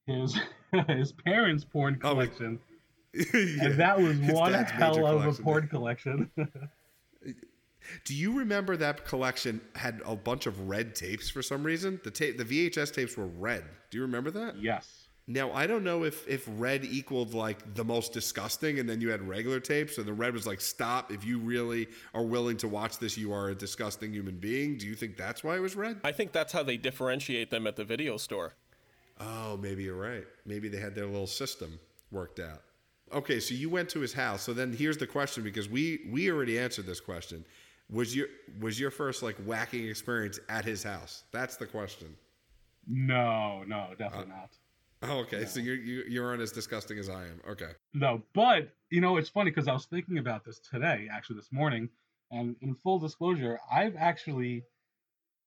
[0.06, 0.36] his
[0.88, 2.58] his parents' porn Oh, collection,
[3.14, 6.30] Yeah, and that was his one hell of a porn collection.
[8.04, 12.00] Do you remember that collection had a bunch of red tapes for some reason?
[12.04, 13.64] The tape, the VHS tapes were red.
[13.90, 14.56] Do you remember that?
[14.60, 14.99] yes.
[15.30, 19.10] Now I don't know if if red equaled like the most disgusting, and then you
[19.10, 21.12] had regular tape, so the red was like stop.
[21.12, 24.76] If you really are willing to watch this, you are a disgusting human being.
[24.76, 26.00] Do you think that's why it was red?
[26.02, 28.54] I think that's how they differentiate them at the video store.
[29.20, 30.24] Oh, maybe you're right.
[30.46, 31.78] Maybe they had their little system
[32.10, 32.62] worked out.
[33.12, 34.42] Okay, so you went to his house.
[34.42, 37.44] So then here's the question because we we already answered this question.
[37.88, 38.26] Was your
[38.58, 41.22] was your first like whacking experience at his house?
[41.30, 42.16] That's the question.
[42.88, 44.50] No, no, definitely uh, not.
[45.02, 45.46] Oh, okay.
[45.46, 47.40] So you're you, you aren't as disgusting as I am.
[47.48, 47.70] Okay.
[47.94, 51.48] No, but you know, it's funny because I was thinking about this today, actually this
[51.52, 51.88] morning,
[52.30, 54.64] and in full disclosure, I've actually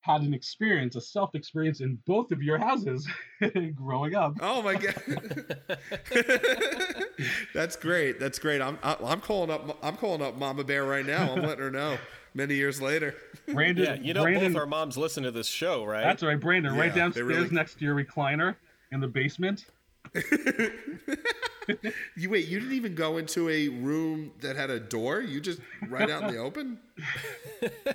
[0.01, 3.08] had an experience, a self experience in both of your houses
[3.76, 4.34] growing up.
[4.41, 4.95] Oh my god,
[7.54, 8.20] that's great.
[8.20, 8.62] That's great.
[8.62, 11.32] I'm I- I'm calling up I'm calling up Mama Bear right now.
[11.34, 11.97] I'm letting her know.
[12.36, 13.14] Many years later.
[13.47, 16.01] Brandon, Yeah, you know Brandon, both our moms listen to this show, right?
[16.04, 18.56] that's right, Brandon, right Yeah, they downstairs really- next to your recliner
[18.94, 19.66] in the basement.
[22.16, 22.48] You wait.
[22.48, 25.22] You didn't even go into a room that had a door.
[25.22, 26.80] You just right out in the open.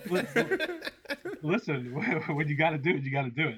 [1.43, 1.93] Listen,
[2.35, 3.57] when you got to do it, you got to do it.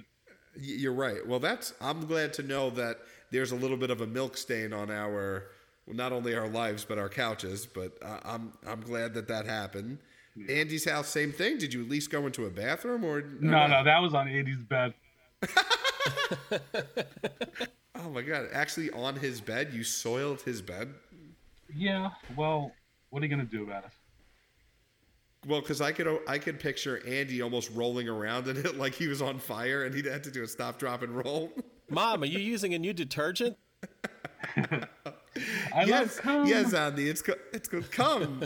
[0.56, 1.26] You're right.
[1.26, 1.74] Well, that's.
[1.80, 2.98] I'm glad to know that
[3.30, 5.46] there's a little bit of a milk stain on our,
[5.86, 7.66] well, not only our lives but our couches.
[7.66, 9.98] But uh, I'm I'm glad that that happened.
[10.48, 11.58] Andy's house, same thing.
[11.58, 13.22] Did you at least go into a bathroom or?
[13.40, 14.94] No, no, that was on Andy's bed.
[18.02, 18.48] Oh my god!
[18.52, 20.94] Actually, on his bed, you soiled his bed.
[21.74, 22.72] Yeah, well,
[23.10, 23.90] what are you gonna do about it?
[25.46, 29.06] Well, because I could I could picture Andy almost rolling around in it like he
[29.06, 31.52] was on fire, and he'd had to do a stop, drop, and roll.
[31.90, 33.58] Mom, are you using a new detergent?
[34.56, 36.46] I yes, love cum.
[36.46, 37.90] yes, Andy, it's co- it's good.
[37.92, 38.40] Come.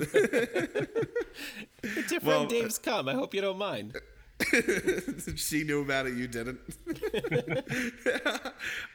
[1.82, 3.08] Different Well, Dave's come.
[3.08, 3.96] I hope you don't mind.
[5.36, 6.58] she knew about it, you didn't.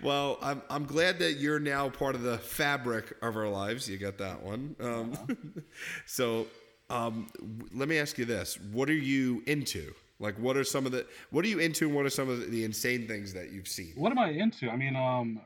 [0.03, 3.89] well, I'm I'm glad that you're now part of the fabric of our lives.
[3.89, 4.75] You got that one.
[4.79, 5.63] Um,
[6.05, 6.47] so,
[6.89, 9.93] um, w- let me ask you this: What are you into?
[10.19, 11.85] Like, what are some of the what are you into?
[11.87, 13.93] And what are some of the insane things that you've seen?
[13.95, 14.69] What am I into?
[14.69, 15.39] I mean, um,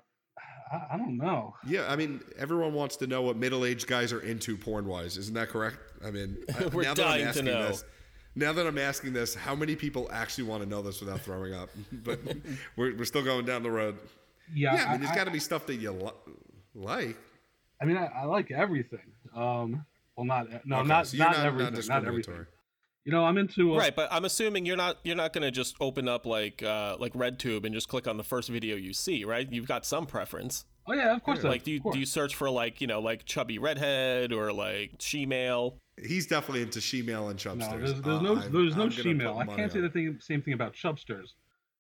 [0.71, 1.53] I, I don't know.
[1.67, 5.17] Yeah, I mean, everyone wants to know what middle-aged guys are into porn-wise.
[5.17, 5.77] Isn't that correct?
[6.03, 7.67] I mean, I- We're now that I'm dying to know.
[7.67, 7.83] this,
[8.35, 11.53] now that I'm asking this, how many people actually want to know this without throwing
[11.53, 11.69] up?
[12.03, 12.19] But
[12.75, 13.97] we're, we're still going down the road.
[14.53, 16.33] Yeah, Yeah, I mean, there's I, got to be stuff that you li-
[16.75, 17.17] like.
[17.81, 18.99] I mean, I, I like everything.
[19.35, 22.35] Um, well, not no, Okay, not so not, not, everything, not non-discriminatory.
[22.35, 22.45] everything.
[23.05, 25.75] You know, I'm into uh, Right, but I'm assuming you're not you're not gonna just
[25.81, 29.25] open up like uh, like RedTube and just click on the first video you see,
[29.25, 29.51] right?
[29.51, 30.65] You've got some preference.
[30.87, 31.43] Oh yeah, of course.
[31.43, 34.91] Like, do you do you search for like you know like chubby redhead or like
[34.99, 35.77] she-male?
[36.01, 37.57] He's definitely into she-male and chubsters.
[37.71, 39.89] No, there's, there's Uh, no I'm- there's no I'm gonna I can't say on the
[39.89, 41.33] thing, same thing about chubsters,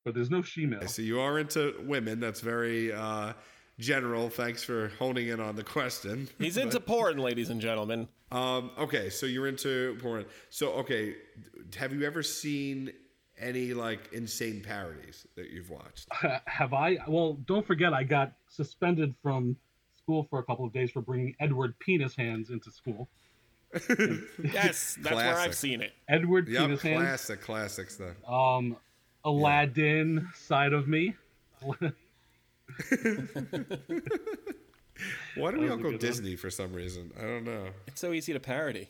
[0.05, 0.87] but there's no she-male.
[0.87, 2.19] So you are into women.
[2.19, 3.33] That's very uh,
[3.79, 4.29] general.
[4.29, 6.29] Thanks for honing in on the question.
[6.39, 8.07] He's into porn, ladies and gentlemen.
[8.31, 10.25] Um, okay, so you're into porn.
[10.49, 11.15] So okay,
[11.75, 12.91] have you ever seen
[13.39, 16.07] any like insane parodies that you've watched?
[16.45, 16.97] Have I?
[17.07, 19.55] Well, don't forget, I got suspended from
[19.97, 23.07] school for a couple of days for bringing Edward Penis Hands into school.
[24.43, 25.93] Yes, that's where I've seen it.
[26.07, 27.01] Edward Yep, Penis Hands.
[27.01, 28.15] classic, classic stuff.
[28.27, 28.77] Um,
[29.25, 31.15] Aladdin side of me.
[35.35, 35.97] Why do we all go good one.
[35.97, 37.11] Disney for some reason?
[37.17, 37.67] I don't know.
[37.87, 38.89] It's so easy to parody.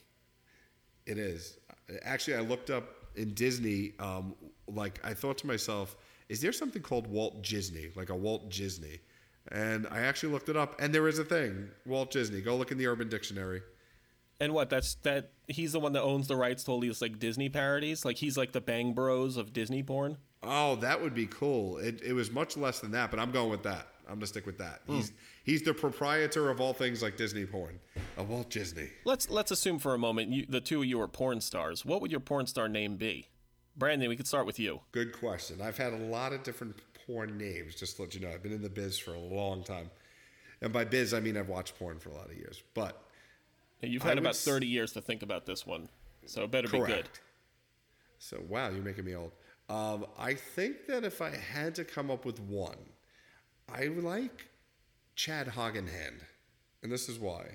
[1.06, 1.58] It is.
[2.04, 3.94] Actually, I looked up in Disney.
[4.00, 4.36] Um,
[4.68, 5.96] like I thought to myself,
[6.30, 9.00] is there something called Walt Disney, like a Walt Disney?
[9.52, 12.42] And I actually looked it up, and there is a thing, Walt Disney.
[12.42, 13.62] Go look in the Urban Dictionary.
[14.40, 14.70] And what?
[14.70, 15.32] That's that.
[15.48, 18.04] He's the one that owns the rights to all these like Disney parodies.
[18.06, 20.18] Like he's like the Bang Bros of Disney porn.
[20.42, 21.78] Oh, that would be cool.
[21.78, 23.88] It, it was much less than that, but I'm going with that.
[24.08, 24.82] I'm gonna stick with that.
[24.86, 24.96] Hmm.
[24.96, 25.12] He's
[25.44, 27.80] he's the proprietor of all things like Disney porn,
[28.18, 28.90] of Walt Disney.
[29.06, 31.86] Let's let's assume for a moment you, the two of you are porn stars.
[31.86, 33.30] What would your porn star name be?
[33.76, 34.82] Brandon, we could start with you.
[34.92, 35.62] Good question.
[35.62, 36.76] I've had a lot of different
[37.08, 37.76] porn names.
[37.76, 39.90] Just to let you know, I've been in the biz for a long time,
[40.62, 42.62] and by biz I mean I've watched porn for a lot of years.
[42.74, 43.02] But
[43.88, 45.90] You've had about s- 30 years to think about this one,
[46.26, 46.88] so it better be good.
[46.88, 47.22] correct.
[48.20, 49.32] So wow, you're making me old.
[49.70, 52.78] Um, I think that if I had to come up with one,
[53.74, 54.48] I like
[55.16, 56.22] Chad Hagenhand,
[56.84, 57.46] and this is why.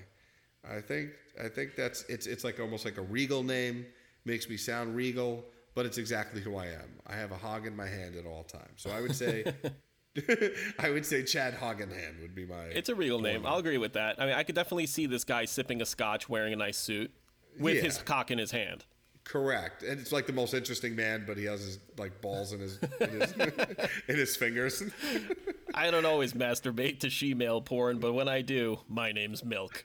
[0.68, 1.11] I think
[1.43, 3.87] I think that's it's it's like almost like a regal name,
[4.24, 6.99] makes me sound regal, but it's exactly who I am.
[7.07, 8.72] I have a hog in my hand at all times.
[8.76, 9.45] So I would say
[10.78, 13.46] I would say Chad Hagenhand would be my It's a real name.
[13.46, 14.20] I'll agree with that.
[14.20, 17.12] I mean, I could definitely see this guy sipping a scotch, wearing a nice suit,
[17.59, 17.82] with Yeah.
[17.82, 18.84] his cock in his hand.
[19.24, 22.61] Correct, and it's like the most interesting man, but he has his like balls in
[22.61, 23.32] his in his,
[24.09, 24.82] in his fingers.
[25.74, 29.84] I don't always masturbate to she-male porn, but when I do, my name's Milk.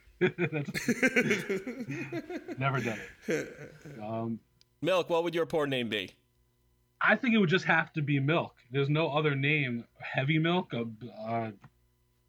[2.57, 3.53] Never done it.
[4.01, 4.39] Um,
[4.81, 6.11] Milk, what would your porn name be?
[7.03, 8.55] I think it would just have to be milk.
[8.71, 9.83] There's no other name.
[9.99, 10.85] Heavy milk, uh,
[11.27, 11.51] uh,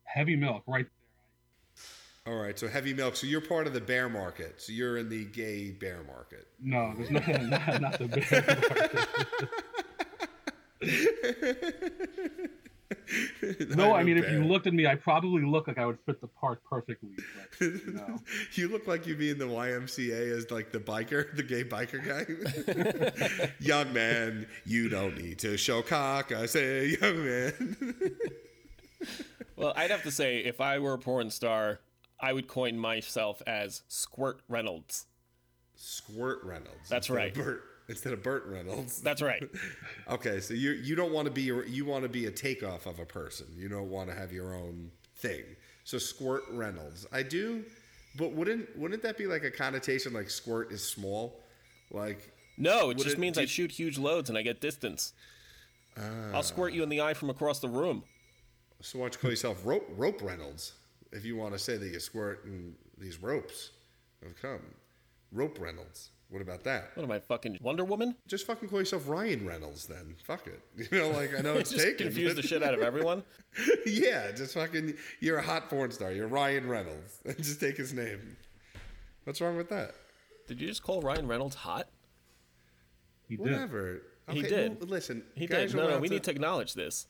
[0.03, 0.87] heavy milk, right?
[2.25, 2.35] There.
[2.35, 3.14] All right, so heavy milk.
[3.16, 4.61] So you're part of the bear market.
[4.61, 6.49] So you're in the gay bear market.
[6.61, 8.09] No, there's no, not, not the
[10.81, 12.49] bear.
[13.70, 15.87] No, I'm I a mean, if you looked at me, I probably look like I
[15.87, 17.11] would fit the part perfectly.
[17.16, 18.20] But, you know.
[18.53, 22.05] you look like you'd be in the YMCA as like the biker, the gay biker
[22.05, 23.53] guy.
[23.61, 26.32] young man, you don't need to show cock.
[26.32, 27.76] I say, young man.
[29.57, 31.80] Well, I'd have to say, if I were a porn star,
[32.20, 35.07] I would coin myself as Squirt Reynolds.
[35.76, 36.89] Squirt Reynolds.
[36.89, 37.35] That's right.
[37.35, 39.01] Burt, instead of Burt Reynolds.
[39.01, 39.43] That's right.
[40.09, 42.99] Okay, so you you don't want to be you want to be a takeoff of
[42.99, 43.47] a person.
[43.57, 45.43] You don't want to have your own thing.
[45.85, 47.64] So Squirt Reynolds, I do,
[48.16, 51.41] but wouldn't wouldn't that be like a connotation like squirt is small,
[51.91, 55.14] like No, it just it- means I shoot huge loads and I get distance.
[55.97, 56.03] Ah.
[56.35, 58.03] I'll squirt you in the eye from across the room.
[58.82, 60.72] so why don't you call yourself rope rope Reynolds
[61.12, 63.70] if you want to say that you squirt in these ropes
[64.22, 64.61] have come,
[65.32, 66.11] rope Reynolds.
[66.35, 66.91] What about that?
[66.95, 68.16] What am I, fucking Wonder Woman?
[68.26, 70.16] Just fucking call yourself Ryan Reynolds then.
[70.24, 70.61] Fuck it.
[70.91, 72.09] You know, like I know it's Just taken.
[72.09, 73.22] confuse but- the shit out of everyone.
[73.87, 74.95] yeah, just fucking.
[75.20, 76.11] You're a hot porn star.
[76.11, 77.20] You're Ryan Reynolds.
[77.39, 78.37] just take his name.
[79.22, 79.93] What's wrong with that?
[80.49, 81.87] Did you just call Ryan Reynolds hot?
[83.28, 83.45] He did.
[83.53, 84.03] Whatever.
[84.28, 84.80] He did.
[84.80, 85.72] well, listen, He did.
[85.72, 87.07] No, no, allowed we need to acknowledge this.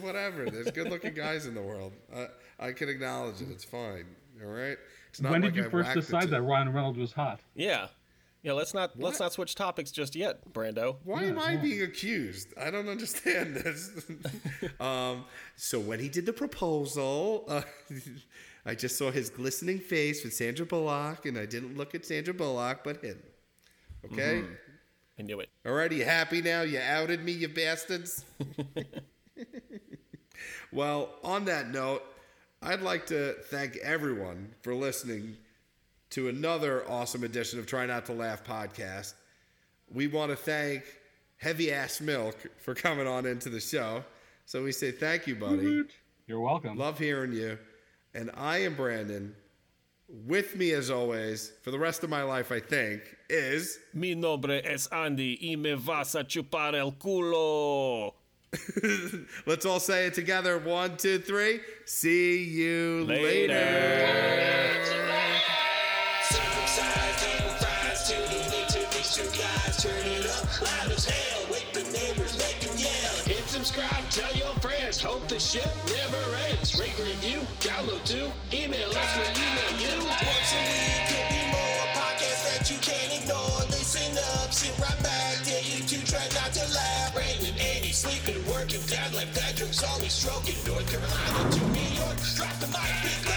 [0.00, 0.48] whatever.
[0.48, 1.92] There's good-looking guys in the world.
[2.14, 2.28] I,
[2.60, 3.48] I can acknowledge it.
[3.50, 4.04] It's fine.
[4.40, 4.76] All right.
[5.08, 7.40] It's not When like did you I first whacked decide that Ryan Reynolds was hot?
[7.54, 7.88] Yeah.
[8.42, 10.96] Yeah, let's not let's not switch topics just yet, Brando.
[11.04, 12.48] Why am I being accused?
[12.60, 13.92] I don't understand this.
[14.80, 17.62] um, so when he did the proposal, uh,
[18.66, 22.34] I just saw his glistening face with Sandra Bullock, and I didn't look at Sandra
[22.34, 23.22] Bullock, but him.
[24.06, 24.42] Okay.
[25.18, 25.48] I knew it.
[25.64, 26.62] All right, you happy now?
[26.62, 28.24] You outed me, you bastards.
[30.72, 32.02] well, on that note,
[32.60, 35.36] I'd like to thank everyone for listening
[36.12, 39.14] to another awesome edition of Try Not to Laugh podcast.
[39.90, 40.84] We want to thank
[41.38, 44.04] Heavy Ass Milk for coming on into the show.
[44.44, 45.84] So we say thank you, buddy.
[46.26, 46.76] You're welcome.
[46.76, 47.58] Love hearing you.
[48.12, 49.34] And I am Brandon.
[50.26, 53.00] With me, as always, for the rest of my life, I think,
[53.30, 53.78] is.
[53.94, 58.12] Mi nombre es Andy y me vas a chupar el culo.
[59.46, 60.58] Let's all say it together.
[60.58, 61.60] One, two, three.
[61.86, 63.54] See you later.
[63.54, 65.01] Later.
[70.62, 71.42] Loud as hell.
[71.50, 73.14] Wake the neighbors, make them yell.
[73.26, 75.00] Hit subscribe, tell your friends.
[75.02, 76.78] Hope the shit never ends.
[76.78, 78.30] Rate, review, download too.
[78.54, 79.94] Email us, we'll email you.
[80.06, 83.62] Once a week, could be more podcasts that you can't ignore.
[83.74, 85.44] Listen up, sit right back.
[85.44, 87.14] Dare you to try not to laugh.
[87.14, 88.80] Brandon, Andy, sleeping, working.
[88.86, 90.58] Dad like Patrick's always stroking.
[90.66, 92.16] North Carolina to New York.
[92.36, 93.31] Drop the mic,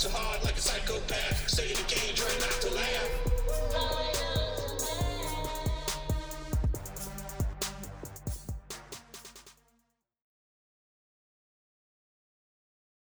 [0.00, 1.46] So hard like a psychopath.
[1.46, 3.19] Say it again, try not to laugh.